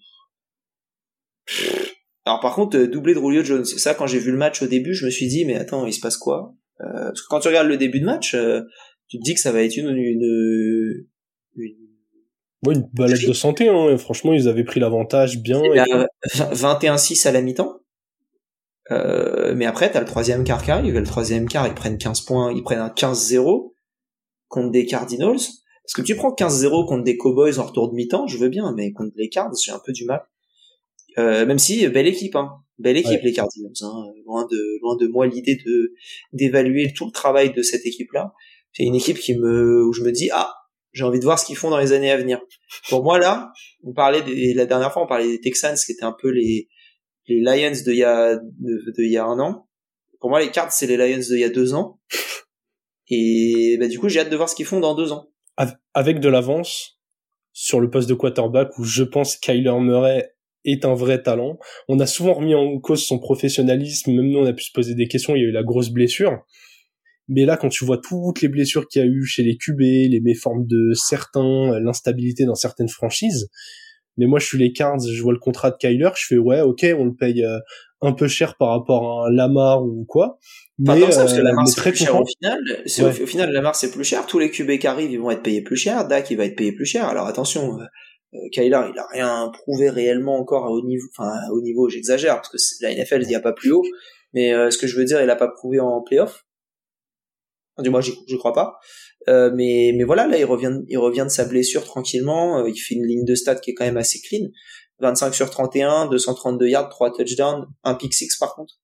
[2.25, 4.93] Alors par contre, doublé de Julio Jones, ça quand j'ai vu le match au début,
[4.93, 6.53] je me suis dit mais attends, il se passe quoi?
[6.77, 8.35] Parce que quand tu regardes le début de match,
[9.07, 11.05] tu te dis que ça va être une, une,
[11.55, 11.87] une
[12.65, 13.97] Ouais, une balade de santé, hein.
[13.97, 15.61] franchement, ils avaient pris l'avantage bien.
[16.35, 17.81] 21-6 à la mi-temps.
[18.91, 20.93] Euh, mais après, t'as le troisième quart qui arrive.
[20.93, 23.73] Le troisième quart, ils prennent 15 points, ils prennent un 15-0
[24.47, 25.37] contre des Cardinals.
[25.83, 28.73] Parce que tu prends 15-0 contre des Cowboys en retour de mi-temps, je veux bien,
[28.75, 30.21] mais contre les Cards, j'ai un peu du mal.
[31.17, 32.49] Euh, même si, belle équipe, hein.
[32.77, 34.03] Belle équipe, les Cardinals, hein.
[34.25, 35.93] Loin de, loin de moi l'idée de,
[36.33, 38.33] d'évaluer tout le travail de cette équipe-là.
[38.73, 40.53] C'est une équipe qui me, où je me dis, ah,
[40.91, 42.39] j'ai envie de voir ce qu'ils font dans les années à venir.
[42.89, 43.51] Pour moi là,
[43.83, 46.67] on parlait des, la dernière fois on parlait des Texans qui étaient un peu les
[47.27, 49.67] les Lions de il y a de, il y a un an.
[50.19, 51.99] Pour moi les Cards c'est les Lions de il y a deux ans.
[53.09, 55.29] Et bah, du coup j'ai hâte de voir ce qu'ils font dans deux ans.
[55.93, 56.99] Avec de l'avance
[57.51, 60.31] sur le poste de quarterback où je pense Kyler Murray
[60.65, 61.57] est un vrai talent.
[61.87, 64.93] On a souvent remis en cause son professionnalisme, même nous on a pu se poser
[64.93, 66.43] des questions, il y a eu la grosse blessure.
[67.29, 69.79] Mais là, quand tu vois toutes les blessures qu'il y a eu chez les QB,
[69.79, 73.49] les méformes de certains, l'instabilité dans certaines franchises,
[74.17, 76.61] mais moi je suis les Cards, je vois le contrat de Kyler, je fais ouais,
[76.61, 77.59] ok, on le paye euh,
[78.01, 80.39] un peu cher par rapport à un Lamar ou quoi.
[80.79, 82.59] Mais, ça, parce que euh, Lamar c'est plus cher au final.
[82.85, 84.25] Au, final, Lamar c'est plus cher.
[84.25, 86.07] Tous les QB qui arrivent, ils vont être payés plus cher.
[86.07, 87.05] Dak, il va être payé plus cher.
[87.05, 91.89] Alors attention, euh, Kyler, il a rien prouvé réellement encore au niveau, enfin au niveau,
[91.89, 93.83] j'exagère parce que la NFL il n'y a pas plus haut.
[94.33, 96.43] Mais ce que je veux dire, il a pas prouvé en playoff
[97.83, 98.79] du moins je crois pas.
[99.29, 102.59] Euh, mais mais voilà, là il revient il revient de sa blessure tranquillement.
[102.59, 104.47] Euh, il fait une ligne de stats qui est quand même assez clean.
[104.99, 108.75] 25 sur 31, 232 yards, 3 touchdowns, un pick six par contre.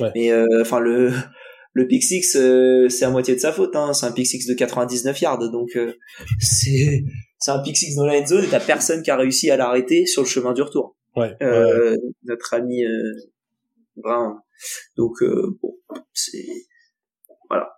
[0.00, 0.10] Ouais.
[0.14, 1.12] Mais euh, enfin le
[1.72, 2.22] le pick six
[2.88, 3.74] c'est à moitié de sa faute.
[3.74, 3.92] Hein.
[3.92, 5.70] C'est un pick six de 99 yards, donc
[6.40, 7.02] c'est
[7.38, 9.56] c'est un pick six dans la end zone et t'as personne qui a réussi à
[9.56, 10.96] l'arrêter sur le chemin du retour.
[11.16, 11.36] Ouais.
[12.24, 12.82] Notre ami
[13.96, 14.40] Brun.
[14.96, 15.22] Donc
[15.60, 15.76] bon,
[16.12, 16.46] c'est
[17.48, 17.68] voilà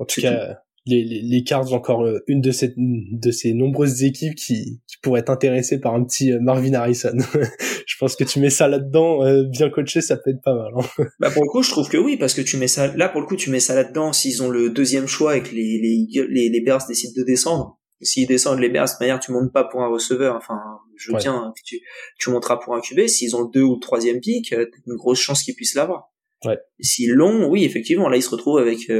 [0.00, 4.02] en tout cas, les, les, les Cards encore euh, une de ces de ces nombreuses
[4.02, 7.16] équipes qui, qui pourraient être intéressées par un petit euh, Marvin Harrison.
[7.86, 10.72] je pense que tu mets ça là-dedans, euh, bien coaché, ça peut être pas mal.
[10.76, 11.04] Hein.
[11.20, 13.20] bah pour le coup, je trouve que oui, parce que tu mets ça là pour
[13.20, 14.12] le coup, tu mets ça là-dedans.
[14.12, 17.78] S'ils ont le deuxième choix et que les les les, les Bears décident de descendre,
[18.02, 20.36] s'ils descendent les Bears, de manière, tu montes pas pour un receveur.
[20.36, 20.58] Enfin,
[20.96, 21.80] je veux bien que tu
[22.18, 23.06] tu monteras pour un QB.
[23.06, 26.10] S'ils ont le deux ou le troisième pick, une grosse chance qu'ils puissent l'avoir.
[26.44, 26.58] Ouais.
[26.80, 28.90] S'ils l'ont, oui, effectivement, là ils se retrouvent avec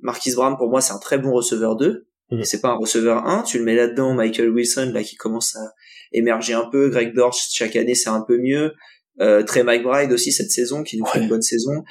[0.00, 2.42] Marquis Brown pour moi c'est un très bon receveur 2 mmh.
[2.42, 5.72] c'est pas un receveur 1 tu le mets là-dedans Michael Wilson là qui commence à
[6.12, 6.88] émerger un peu.
[6.88, 8.72] Greg Dortch chaque année c'est un peu mieux.
[9.20, 11.84] Euh, Trey McBride aussi cette saison qui nous fait une bonne saison.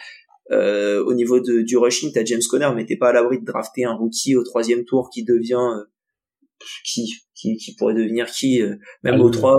[0.52, 3.46] Euh, au niveau de, du rushing t'as James Conner mais t'es pas à l'abri de
[3.46, 5.86] drafter un rookie au troisième tour qui devient euh,
[6.84, 9.58] qui, qui, qui pourrait devenir qui euh, même au 3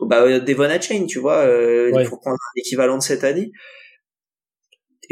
[0.00, 3.52] bah Devon Chain tu vois euh, il faut prendre l'équivalent de cette année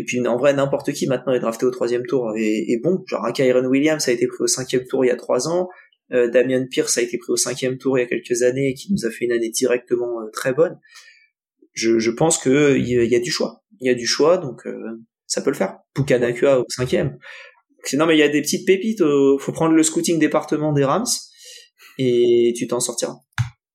[0.00, 3.04] et puis en vrai, n'importe qui maintenant est drafté au troisième tour et, bon.
[3.06, 5.68] Genre Kyron Williams a été pris au cinquième tour il y a trois ans.
[6.10, 8.74] Euh, Damien Pierce a été pris au cinquième tour il y a quelques années et
[8.74, 10.80] qui nous a fait une année directement euh, très bonne.
[11.74, 13.62] Je, pense que il y, a du choix.
[13.80, 15.76] Il y a du choix, donc euh, ça peut le faire.
[15.94, 17.18] Pukanakua au cinquième.
[17.92, 19.02] non, mais il y a des petites pépites.
[19.38, 21.04] faut prendre le scouting département des Rams
[21.98, 23.16] et tu t'en sortiras.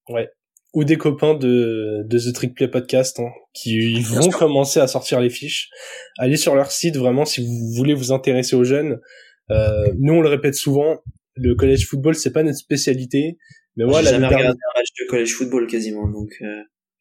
[0.10, 0.28] Ouais.
[0.76, 4.38] Ou des copains de, de The Trick Play Podcast hein, qui vont sûr.
[4.38, 5.70] commencer à sortir les fiches.
[6.20, 9.00] Allez sur leur site vraiment si vous voulez vous intéresser aux jeunes.
[9.52, 10.98] Euh, nous on le répète souvent,
[11.36, 13.38] le college football c'est pas notre spécialité.
[13.78, 16.46] Mais moi J'ai l'année jamais regardé un match de college football quasiment, donc euh,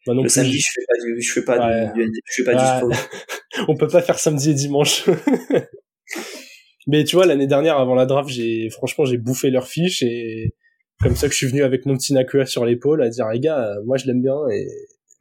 [0.07, 1.93] moi non le plus, samedi je fais pas du, je fais pas Ouais.
[1.95, 2.89] du, du- je fais pas Ouais.
[2.91, 3.09] du sport.
[3.69, 5.05] on peut pas faire samedi et dimanche.
[6.87, 10.55] Mais tu vois, l'année dernière, avant la draft, j'ai franchement j'ai bouffé leurs fiches et
[11.01, 13.41] comme ça que je suis venu avec mon petit Nakua sur l'épaule à dire les
[13.41, 14.67] gars, euh, moi je l'aime bien et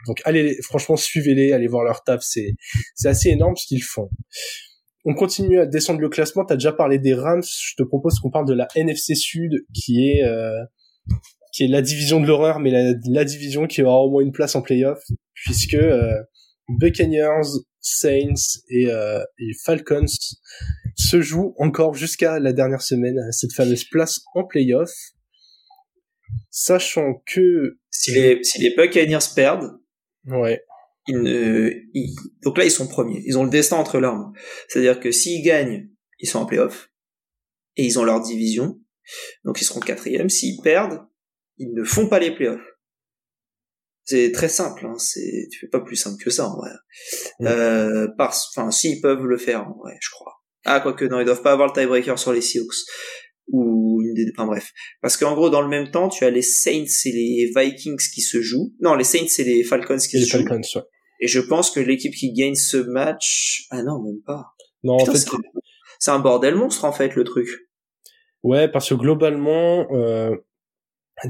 [0.07, 2.55] donc allez, franchement suivez-les, allez voir leur taf, c'est
[2.95, 4.09] c'est assez énorme ce qu'ils font.
[5.05, 6.45] On continue à descendre le classement.
[6.45, 7.43] T'as déjà parlé des Rams.
[7.43, 10.63] Je te propose qu'on parle de la NFC Sud, qui est euh,
[11.53, 12.71] qui est la division de l'horreur, mais
[13.05, 14.99] la, division qui aura au moins une place en playoff,
[15.35, 16.11] puisque euh,
[16.67, 19.23] Buccaneers, Saints et, euh,
[19.63, 20.05] Falcons
[20.95, 24.89] se jouent encore jusqu'à la dernière semaine à cette fameuse place en playoff,
[26.49, 29.71] sachant que Si les, si les Buccaneers perdent,
[30.27, 30.61] ouais,
[31.07, 33.21] ils ne, ils- donc là ils sont premiers.
[33.25, 34.33] Ils ont le destin entre leurs mains.
[34.67, 36.89] C'est-à-dire que s'ils gagnent, ils sont en playoff
[37.75, 38.79] et ils ont leur division,
[39.43, 40.29] donc ils seront quatrième.
[40.29, 41.01] S'ils perdent,
[41.57, 42.61] ils ne font pas les playoffs.
[44.05, 44.97] C'est très simple, hein.
[44.97, 46.71] c'est tu fais pas plus simple que ça en vrai.
[47.39, 47.47] Ouais.
[47.49, 50.33] Euh, parce, enfin, s'ils peuvent le faire, en vrai, je crois.
[50.65, 52.75] Ah, quoique non, ils doivent pas avoir le tiebreaker sur les Seahawks
[53.51, 54.71] ou une des, enfin bref.
[55.01, 58.21] Parce qu'en gros, dans le même temps, tu as les Saints et les Vikings qui
[58.21, 58.73] se jouent.
[58.79, 60.47] Non, les Saints et les Falcons qui et les se jouent.
[60.47, 60.81] Falcons, ouais.
[61.19, 64.43] Et je pense que l'équipe qui gagne ce match, ah non, même pas.
[64.83, 65.29] Non, Putain, en fait,
[65.99, 67.47] c'est un- bordel monstre en fait le truc.
[68.43, 70.35] ouais, parce que globalement, euh,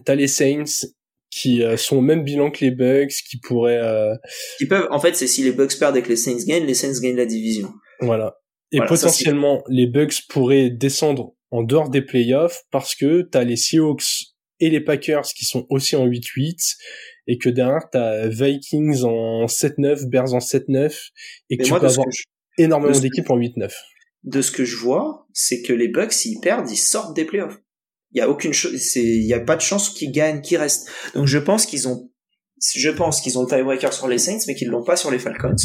[0.06, 0.88] t'as les Saints
[1.30, 4.16] qui euh, sont au même bilan que les Bucks, qui pourraient, euh,
[4.58, 6.74] Qui peuvent, en fait, c'est si les Bucks perdent et que les Saints gagnent, les
[6.76, 7.72] Saints gagnent la division.
[8.02, 8.40] voilà.
[8.72, 13.44] Et Voilà, ça, potentiellement, les Bucks pourraient descendre en dehors des playoffs parce que t'as
[13.44, 16.58] les Seahawks et les Packers qui sont aussi en 8-8
[17.28, 21.12] et que derrière t'as Vikings en 7-9, Bears en 7-9
[21.52, 22.24] et que Mais tu moi, peux avoir que je,
[22.58, 23.72] énormément d'équipes en 8-9.
[24.24, 27.60] de ce que je vois, c'est que les Bucks, s'ils perdent, ils sortent des playoffs.
[28.14, 30.58] Il y a aucune chose, c'est, il y a pas de chance qu'ils gagnent, qu'ils
[30.58, 30.90] restent.
[31.14, 32.10] Donc je pense qu'ils ont,
[32.76, 35.20] je pense qu'ils ont le tiebreaker sur les Saints, mais qu'ils l'ont pas sur les
[35.20, 35.56] Falcons.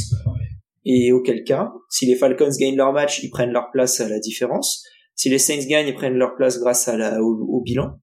[0.85, 4.19] Et auquel cas, si les Falcons gagnent leur match, ils prennent leur place à la
[4.19, 4.85] différence.
[5.19, 7.99] Si les Saints gagnent, ils prennent leur place grâce à la, au, au bilan.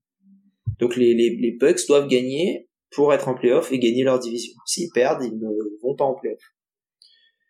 [0.79, 4.53] Donc les, les, les Bucks doivent gagner pour être en playoff et gagner leur division.
[4.65, 5.47] S'ils perdent, ils ne
[5.81, 6.41] vont pas en playoff.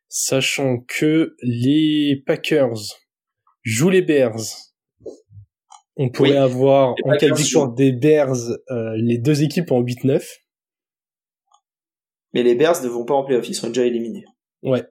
[0.07, 2.77] Sachant que les Packers
[3.63, 4.39] jouent les Bears.
[5.97, 9.81] On pourrait Oui, avoir, en cas de victoire des Bears, euh, les deux équipes en
[9.81, 10.23] 8-9.
[12.33, 14.25] Mais les Bears ne vont pas en playoff, ils sont déjà éliminés.
[14.61, 14.83] Ouais.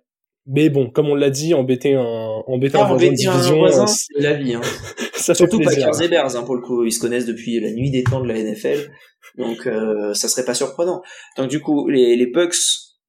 [0.46, 2.02] Mais bon, comme on l'a dit, embêter un,
[2.46, 4.54] embêter un Ah, voisin de division, voisin, euh, c'est la vie.
[4.54, 4.60] Hein.
[5.14, 5.86] ça fait Surtout plaisir.
[5.86, 8.20] Packers et Bears, hein, pour le coup, ils se connaissent depuis la nuit des temps
[8.20, 8.90] de la NFL,
[9.38, 11.02] donc euh, ça serait pas surprenant.
[11.38, 12.56] Donc du coup, les, les Bucks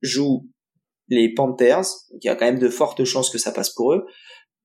[0.02, 0.48] jouent
[1.10, 3.94] les Panthers, donc il y a quand même de fortes chances que ça passe pour
[3.94, 4.06] eux.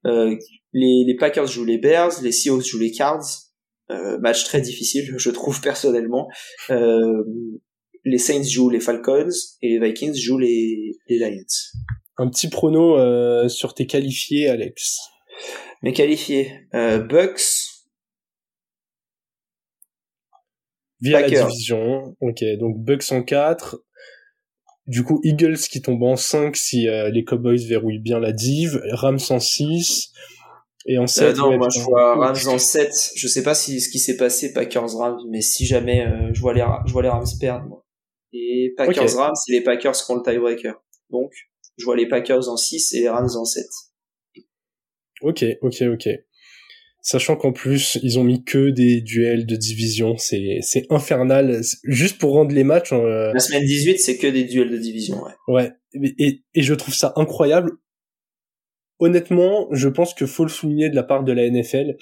[0.06, 0.34] Euh,
[0.72, 3.26] les, les Packers jouent les Bears, les Seahawks jouent les Cards.
[3.90, 6.28] Euh, match très difficile, je trouve personnellement.
[6.70, 7.24] Euh,
[8.04, 9.28] les Saints jouent les Falcons
[9.62, 11.44] et les Vikings jouent les, les Lions.
[12.20, 14.98] Un petit prono euh, sur tes qualifiés, Alex.
[15.82, 17.40] Mes qualifiés, euh, Bucks,
[21.00, 21.44] Via Packers.
[21.46, 22.16] la division.
[22.20, 23.80] Ok, donc Bucks en 4.
[24.86, 28.80] Du coup, Eagles qui tombe en 5 si euh, les Cowboys verrouillent bien la div.
[28.92, 30.12] Rams en 6.
[30.86, 32.92] Et en 7, Euh, non, moi je vois Rams en 7.
[33.14, 36.40] Je sais pas si ce qui s'est passé Packers Rams, mais si jamais euh, je
[36.40, 37.86] vois les Ra- je vois les Rams perdre moi.
[38.32, 39.18] Et Packers Ok.
[39.18, 40.82] Rams, c'est les Packers qui ont le tiebreaker.
[41.10, 41.30] Donc
[41.80, 43.64] je vois les Packers en 6 et les Rams en 7.
[45.22, 46.08] Ok, ok, ok.
[47.02, 50.18] Sachant qu'en plus, ils ont mis que des duels de division.
[50.18, 51.62] C'est, c'est infernal.
[51.84, 55.22] Juste pour rendre les matchs, euh, La semaine 18, c'est que des duels de division,
[55.22, 55.32] ouais.
[55.48, 55.72] Ouais,
[56.18, 57.72] et, et je trouve ça incroyable.
[58.98, 61.96] Honnêtement, je pense que faut le souligner de la part de la NFL.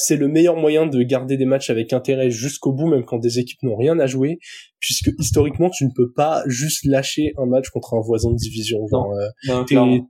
[0.00, 3.38] C'est le meilleur moyen de garder des matchs avec intérêt jusqu'au bout, même quand des
[3.38, 4.38] équipes n'ont rien à jouer,
[4.80, 8.86] puisque historiquement, tu ne peux pas juste lâcher un match contre un voisin de division.
[8.88, 10.08] Genre, euh, Non,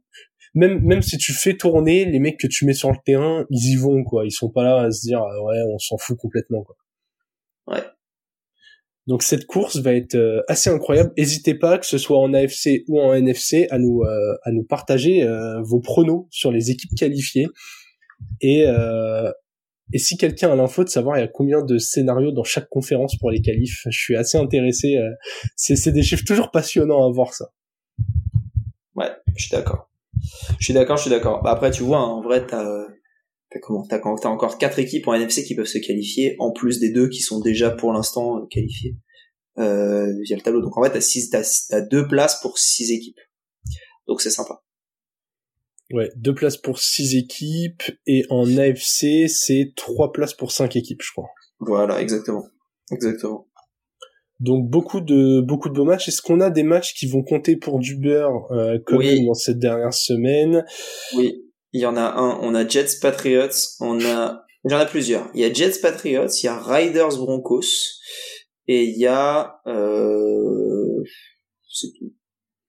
[0.54, 3.72] même même si tu fais tourner les mecs que tu mets sur le terrain, ils
[3.72, 4.24] y vont quoi.
[4.24, 6.76] Ils sont pas là à se dire ah ouais, on s'en fout complètement quoi.
[7.68, 7.82] Ouais.
[9.06, 11.12] Donc cette course va être euh, assez incroyable.
[11.16, 14.64] N'hésitez pas, que ce soit en AFC ou en NFC, à nous euh, à nous
[14.64, 17.46] partager euh, vos pronos sur les équipes qualifiées.
[18.42, 18.66] Et
[19.92, 22.68] et si quelqu'un a l'info de savoir il y a combien de scénarios dans chaque
[22.68, 24.96] conférence pour les qualifs, je suis assez intéressé.
[24.96, 25.10] euh,
[25.56, 27.50] c'est des chiffres toujours passionnants à voir ça.
[28.94, 29.90] Ouais, je suis d'accord.
[30.58, 31.42] Je suis d'accord, je suis d'accord.
[31.42, 32.86] Bah après, tu vois, hein, en vrai, t'as,
[33.62, 36.92] comment T'as as encore quatre équipes en NFC qui peuvent se qualifier, en plus des
[36.92, 38.96] deux qui sont déjà pour l'instant qualifiées
[39.58, 40.60] euh, via le tableau.
[40.60, 43.18] Donc en fait, t'as six, t'as, deux places pour six équipes.
[44.06, 44.62] Donc c'est sympa.
[45.92, 51.02] Ouais, deux places pour six équipes et en AFC c'est trois places pour cinq équipes,
[51.02, 51.28] je crois.
[51.58, 52.44] Voilà, exactement,
[52.92, 53.48] exactement.
[54.38, 56.08] Donc beaucoup de beaucoup de beaux matchs.
[56.08, 59.58] Est-ce qu'on a des matchs qui vont compter pour du beurre euh, comme dans cette
[59.58, 60.64] dernière semaine?
[61.16, 62.38] Oui, il y en a un.
[62.40, 63.50] On a Jets Patriots.
[63.80, 65.30] On a il y en a plusieurs.
[65.34, 67.64] Il y a Jets Patriots, il y a Riders Broncos
[68.66, 71.02] et il y a euh...
[71.68, 72.12] c'est tout.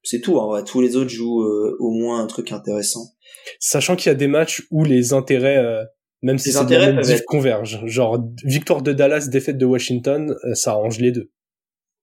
[0.04, 0.40] C'est tout.
[0.40, 0.64] Hein.
[0.64, 3.12] Tous les autres jouent euh, au moins un truc intéressant.
[3.60, 5.84] Sachant qu'il y a des matchs où les intérêts euh,
[6.22, 7.82] même si les intérêts peuvent convergent.
[7.86, 11.32] Genre victoire de Dallas, défaite de Washington, ça arrange les deux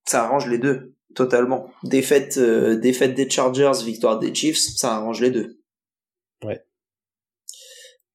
[0.09, 1.71] ça arrange les deux totalement.
[1.85, 5.61] Défaite, euh, défaite des Chargers, victoire des Chiefs, ça arrange les deux.
[6.43, 6.65] Ouais.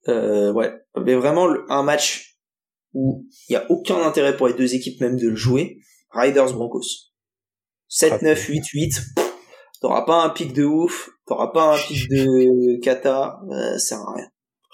[0.08, 0.74] Euh, ouais,
[1.04, 2.40] mais vraiment un match
[2.94, 5.78] où il y a aucun intérêt pour les deux équipes même de le jouer.
[6.12, 7.12] Riders Broncos.
[7.88, 9.02] 7 9 8 8.
[9.84, 14.00] T'auras pas un pic de ouf, t'auras pas un pic de kata, euh, ça sert
[14.00, 14.28] à rien.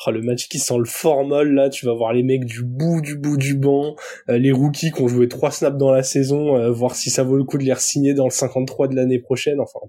[0.05, 3.01] Oh, le match qui sent le formol là, tu vas voir les mecs du bout
[3.01, 3.95] du bout du banc,
[4.30, 7.24] euh, les rookies qui ont joué trois snaps dans la saison, euh, voir si ça
[7.24, 9.60] vaut le coup de les signer dans le 53 de l'année prochaine.
[9.60, 9.80] Enfin,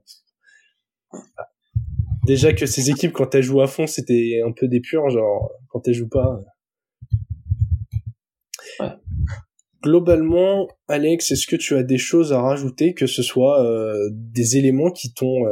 [2.25, 5.51] déjà que ces équipes quand elles jouent à fond, c'était un peu des purs, genre
[5.69, 6.41] quand elles jouent pas.
[8.81, 8.89] Ouais.
[9.83, 14.57] Globalement, Alex, est-ce que tu as des choses à rajouter, que ce soit euh, des
[14.57, 15.45] éléments qui t'ont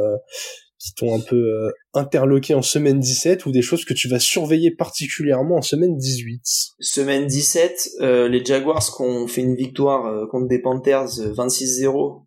[0.97, 4.71] t'ont un peu euh, interloqué en semaine 17 ou des choses que tu vas surveiller
[4.71, 6.41] particulièrement en semaine 18
[6.79, 12.23] Semaine 17, euh, les Jaguars qui ont fait une victoire euh, contre des Panthers 26-0.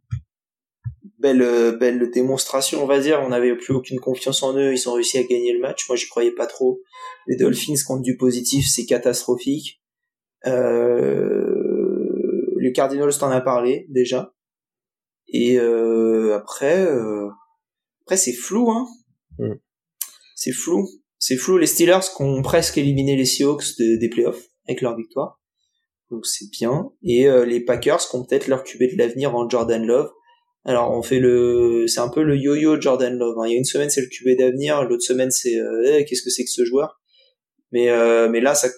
[1.18, 3.20] Belle belle démonstration, on va dire.
[3.24, 4.72] On n'avait plus aucune confiance en eux.
[4.72, 5.88] Ils ont réussi à gagner le match.
[5.88, 6.80] Moi, j'y croyais pas trop.
[7.28, 9.80] Les Dolphins contre du positif, c'est catastrophique.
[12.72, 14.34] Les Cardinals, t'en as parlé déjà.
[15.28, 16.86] Et après,
[18.02, 18.86] après, c'est flou, hein.
[19.38, 19.54] Mm.
[20.34, 20.88] C'est flou.
[21.18, 21.58] C'est flou.
[21.58, 25.40] Les Steelers qui ont presque éliminé les Seahawks des playoffs avec leur victoire.
[26.12, 26.92] Donc c'est bien.
[27.02, 30.10] Et euh, les Packers qui ont peut-être leur QB de l'avenir en Jordan Love.
[30.64, 33.38] Alors on fait le, c'est un peu le yo-yo Jordan Love.
[33.38, 33.46] Hein.
[33.46, 36.22] Il y a une semaine c'est le QB d'avenir, l'autre semaine c'est euh, eh, qu'est-ce
[36.22, 37.00] que c'est que ce joueur?
[37.72, 38.68] Mais euh, mais là ça,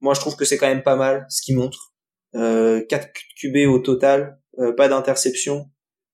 [0.00, 1.92] moi je trouve que c'est quand même pas mal ce qu'il montre.
[2.34, 3.08] Euh, 4
[3.40, 4.38] QB au total,
[4.76, 5.66] pas d'interception,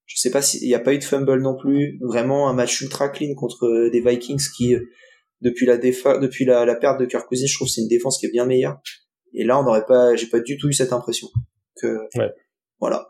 [0.07, 1.99] je sais pas s'il n'y a pas eu de fumble non plus.
[2.01, 4.79] Vraiment un match ultra clean contre euh, des Vikings qui, euh,
[5.41, 8.17] depuis la défa depuis la, la, perte de Kirk Cousins, je trouve c'est une défense
[8.17, 8.79] qui est bien meilleure.
[9.33, 11.27] Et là, on n'aurait pas, j'ai pas du tout eu cette impression.
[11.79, 12.31] Que, ouais.
[12.79, 13.09] Voilà.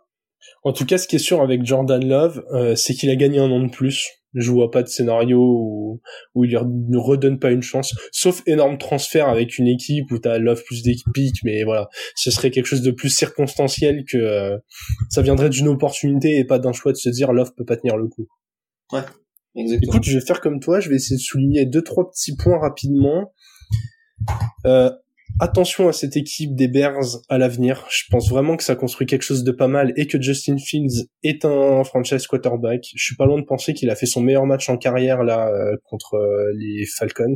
[0.63, 3.39] En tout cas, ce qui est sûr avec Jordan Love, euh, c'est qu'il a gagné
[3.39, 4.09] un an de plus
[4.39, 6.01] je vois pas de scénario où,
[6.35, 10.37] où il ne redonne pas une chance, sauf énorme transfert avec une équipe où t'as
[10.37, 11.07] Love plus d'équipe,
[11.43, 14.57] mais voilà, ce serait quelque chose de plus circonstanciel que euh,
[15.09, 17.97] ça viendrait d'une opportunité et pas d'un choix de se dire Love peut pas tenir
[17.97, 18.27] le coup.
[18.91, 19.01] Ouais,
[19.55, 19.91] exactement.
[19.91, 22.59] Écoute, je vais faire comme toi, je vais essayer de souligner deux trois petits points
[22.59, 23.33] rapidement.
[24.65, 24.91] Euh,
[25.39, 27.85] attention à cette équipe des Bears à l'avenir.
[27.89, 31.07] Je pense vraiment que ça construit quelque chose de pas mal et que Justin Fields
[31.23, 32.85] est un franchise quarterback.
[32.95, 35.49] Je suis pas loin de penser qu'il a fait son meilleur match en carrière là
[35.49, 37.35] euh, contre euh, les Falcons.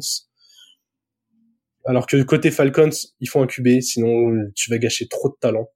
[1.85, 2.89] Alors que côté Falcons,
[3.19, 5.67] il faut un QB, sinon tu vas gâcher trop de talent.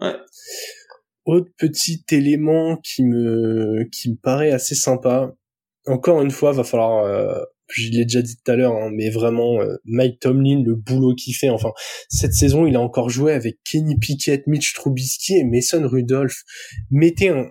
[0.00, 0.16] Ouais.
[1.24, 5.32] Autre petit élément qui me qui me paraît assez sympa.
[5.86, 7.42] Encore une fois, va falloir euh,
[7.74, 11.14] je l'ai déjà dit tout à l'heure, hein, mais vraiment euh, Mike Tomlin, le boulot
[11.14, 11.50] qu'il fait.
[11.50, 11.70] Enfin,
[12.08, 16.42] cette saison, il a encore joué avec Kenny Pickett, Mitch Trubisky et Mason Rudolph.
[16.90, 17.46] Mettez un,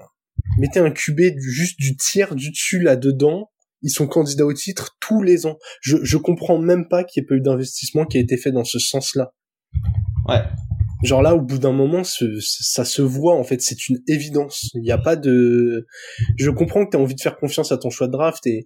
[0.57, 3.49] mettez un QB juste du tiers du dessus là-dedans.
[3.84, 5.57] Ils sont candidats au titre tous les ans.
[5.82, 8.51] Je, je comprends même pas qu'il n'y ait pas eu d'investissement qui a été fait
[8.51, 9.34] dans ce sens-là.
[10.28, 10.43] Ouais.
[11.04, 14.70] Genre là, au bout d'un moment, ça se voit en fait, c'est une évidence.
[14.76, 15.88] Il n'y a pas de.
[16.38, 18.66] Je comprends que tu envie de faire confiance à ton choix de draft et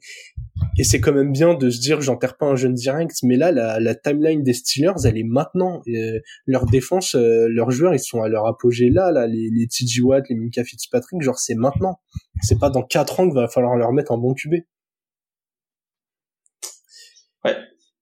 [0.78, 3.16] et c'est quand même bien de se dire j'enterre pas un jeune direct.
[3.24, 5.82] Mais là, la, timeline des Steelers, elle est maintenant.
[5.86, 9.68] Et leur défense, euh, leurs joueurs, ils sont à leur apogée là, là, les, les
[10.02, 12.00] Watt, les Minka Fitzpatrick, genre c'est maintenant.
[12.42, 14.54] C'est pas dans quatre ans qu'il va falloir leur mettre un bon QB.
[17.46, 17.56] Ouais.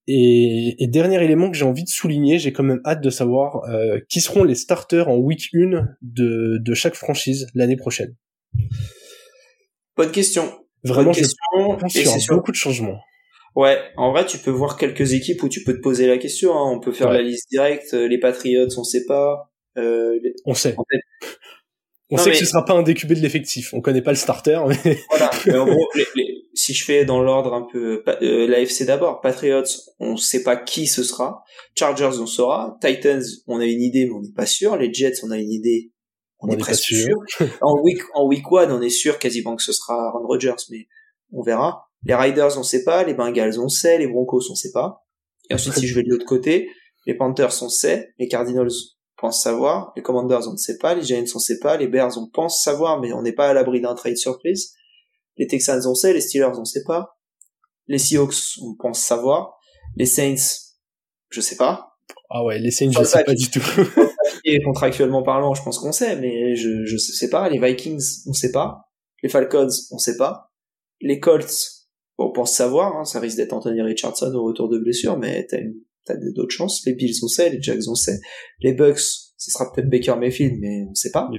[0.07, 3.63] Et, et, dernier élément que j'ai envie de souligner, j'ai quand même hâte de savoir
[3.69, 8.13] euh, qui seront les starters en week 1 de, de chaque franchise l'année prochaine.
[9.95, 10.51] Bonne question.
[10.83, 12.19] Vraiment, Bonne question.
[12.19, 12.99] je beaucoup de changements.
[13.55, 16.53] Ouais, en vrai, tu peux voir quelques équipes où tu peux te poser la question.
[16.53, 16.71] Hein.
[16.71, 17.93] On peut faire la liste directe.
[17.93, 19.51] Euh, les Patriots, on sait pas.
[19.77, 20.75] Euh, On sait.
[22.09, 23.73] On sait que ce sera pas un DQB de l'effectif.
[23.73, 24.59] On connaît pas le starter.
[24.67, 24.97] Mais...
[25.09, 25.31] Voilà.
[25.45, 26.05] Mais en gros, les
[26.63, 29.63] si je fais dans l'ordre un peu euh, l'AFC d'abord, Patriots,
[29.99, 31.43] on sait pas qui ce sera.
[31.75, 32.77] Chargers, on saura.
[32.81, 34.77] Titans, on a une idée, mais on n'est pas sûr.
[34.77, 35.91] Les Jets, on a une idée,
[36.39, 37.17] on, est presque sûr.
[37.61, 40.87] en week en week one, on est sûr quasiment que ce sera Aaron Rodgers, mais
[41.33, 41.83] on verra.
[42.05, 43.03] Les Riders, on sait pas.
[43.03, 43.97] Les Bengals, on sait.
[43.97, 45.05] Les Broncos, on sait pas.
[45.49, 46.69] Et ensuite, si je vais de l'autre côté,
[47.05, 48.13] les Panthers, on sait.
[48.19, 48.71] Les Cardinals,
[49.17, 49.91] pense savoir.
[49.95, 50.95] Les Commanders, on ne sait pas.
[50.95, 51.77] Les Giants, on sait pas.
[51.77, 54.73] Les Bears, on pense savoir, mais on n'est pas à l'abri d'un trade surprise.
[55.37, 56.13] Les Texans, on sait.
[56.13, 57.17] Les Steelers, on sait pas.
[57.87, 59.57] Les Seahawks, on pense savoir.
[59.95, 60.35] Les Saints,
[61.29, 61.97] je sais pas.
[62.29, 63.61] Ah ouais, les Saints, je sais pas du tout.
[64.45, 67.49] et contractuellement parlant, je pense qu'on sait, mais je, je sais pas.
[67.49, 68.89] Les Vikings, on sait pas.
[69.21, 70.51] Les Falcons, on sait pas.
[71.01, 71.53] Les Colts,
[72.17, 75.57] on pense savoir, hein, ça risque d'être Anthony Richardson au retour de blessure, mais t'as,
[76.05, 76.85] t'as d'autres chances.
[76.85, 77.49] Les Bills, on sait.
[77.49, 78.19] Les Jacks, on sait.
[78.61, 81.29] Les Bucks, ce sera peut-être Baker Mayfield, mais on sait pas.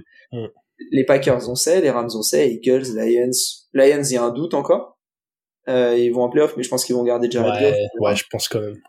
[0.90, 1.80] Les Packers, on sait.
[1.80, 2.52] Les Rams, on sait.
[2.52, 3.30] Eagles, Lions.
[3.74, 4.98] Lions, il y a un doute encore.
[5.68, 8.24] Euh, ils vont en playoff, mais je pense qu'ils vont garder Jared ouais, Ouais, je
[8.30, 8.80] pense quand même.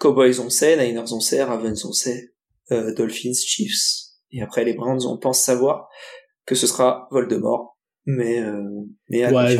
[0.00, 0.76] Cowboys, on sait.
[0.76, 1.42] Niners, on sait.
[1.42, 2.34] Ravens, on sait.
[2.72, 4.10] Euh, Dolphins, Chiefs.
[4.32, 5.88] Et après, les Browns, on pense savoir
[6.46, 7.74] que ce sera Voldemort
[8.06, 8.62] mais euh,
[9.08, 9.56] mais ouais,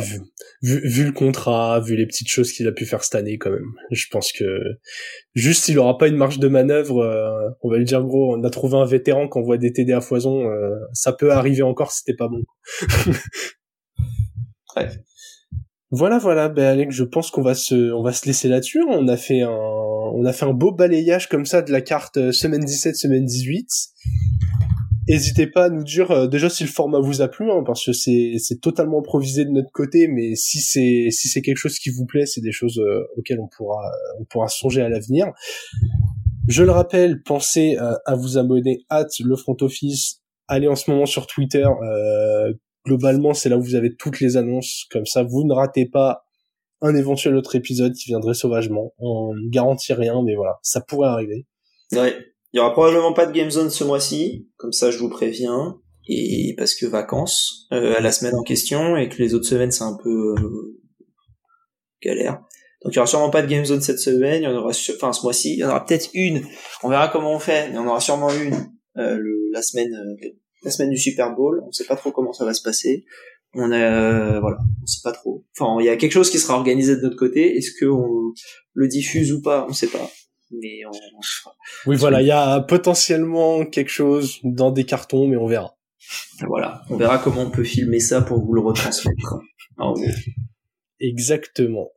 [0.61, 3.49] vu, vu, le contrat, vu les petites choses qu'il a pu faire cette année quand
[3.49, 4.59] même, je pense que
[5.33, 8.43] juste il aura pas une marge de manœuvre, euh, on va le dire gros, on
[8.43, 11.91] a trouvé un vétéran qu'on voit des TD à foison, euh, ça peut arriver encore
[11.91, 12.43] si c'était pas bon.
[14.75, 14.97] Bref.
[15.91, 18.83] Voilà, voilà, ben Alex, je pense qu'on va se, on va se laisser là-dessus.
[18.89, 22.17] On a fait un, on a fait un beau balayage comme ça de la carte
[22.17, 23.67] euh, semaine 17, semaine 18.
[25.07, 27.85] N'hésitez pas à nous dire euh, déjà si le format vous a plu, hein, parce
[27.85, 31.77] que c'est c'est totalement improvisé de notre côté, mais si c'est si c'est quelque chose
[31.77, 33.83] qui vous plaît, c'est des choses euh, auxquelles on pourra
[34.19, 35.27] on pourra songer à l'avenir.
[36.47, 40.21] Je le rappelle, pensez à vous abonner à le front office.
[40.47, 41.65] Allez en ce moment sur Twitter.
[42.85, 44.85] Globalement, c'est là où vous avez toutes les annonces.
[44.91, 46.25] Comme ça, vous ne ratez pas
[46.81, 48.93] un éventuel autre épisode qui viendrait sauvagement.
[48.99, 51.47] On ne garantit rien, mais voilà, ça pourrait arriver.
[51.91, 52.15] Ouais.
[52.53, 55.77] Il y aura probablement pas de Game Zone ce mois-ci, comme ça je vous préviens,
[56.07, 59.71] et parce que vacances euh, à la semaine en question et que les autres semaines
[59.71, 60.79] c'est un peu euh,
[62.01, 62.39] galère.
[62.81, 64.69] Donc il y aura sûrement pas de Game Zone cette semaine, il y en aura
[64.69, 66.45] enfin ce mois-ci, il y en aura peut-être une.
[66.81, 68.55] On verra comment on fait, mais on aura sûrement une
[68.97, 69.19] euh,
[69.51, 69.93] la semaine
[70.65, 71.63] la semaine du Super Bowl.
[71.65, 73.05] On sait pas trop comment ça va se passer.
[73.53, 75.45] On a voilà, on sait pas trop.
[75.57, 77.55] Enfin, il y a quelque chose qui sera organisé de notre côté.
[77.55, 78.33] Est-ce que on
[78.73, 80.11] le diffuse ou pas On sait pas
[80.51, 80.91] mais on,
[81.89, 85.77] Oui, voilà, il y a potentiellement quelque chose dans des cartons, mais on verra.
[86.47, 89.39] Voilà, on verra comment on peut filmer ça pour vous le retransmettre.
[90.99, 91.89] Exactement.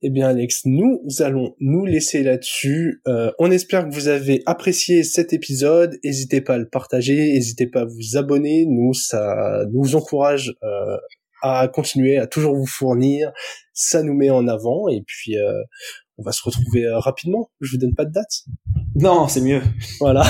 [0.00, 3.02] Eh bien Alex, nous allons nous laisser là-dessus.
[3.08, 5.96] Euh, on espère que vous avez apprécié cet épisode.
[6.04, 8.64] N'hésitez pas à le partager, n'hésitez pas à vous abonner.
[8.66, 10.96] Nous, ça nous encourage euh,
[11.42, 13.32] à continuer, à toujours vous fournir.
[13.72, 15.62] Ça nous met en avant et puis euh,
[16.16, 17.50] on va se retrouver rapidement.
[17.60, 18.44] Je vous donne pas de date.
[18.94, 19.62] Non, c'est mieux.
[19.98, 20.24] Voilà.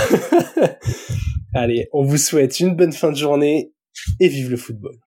[1.54, 3.72] Allez, on vous souhaite une bonne fin de journée
[4.20, 4.98] et vive le football.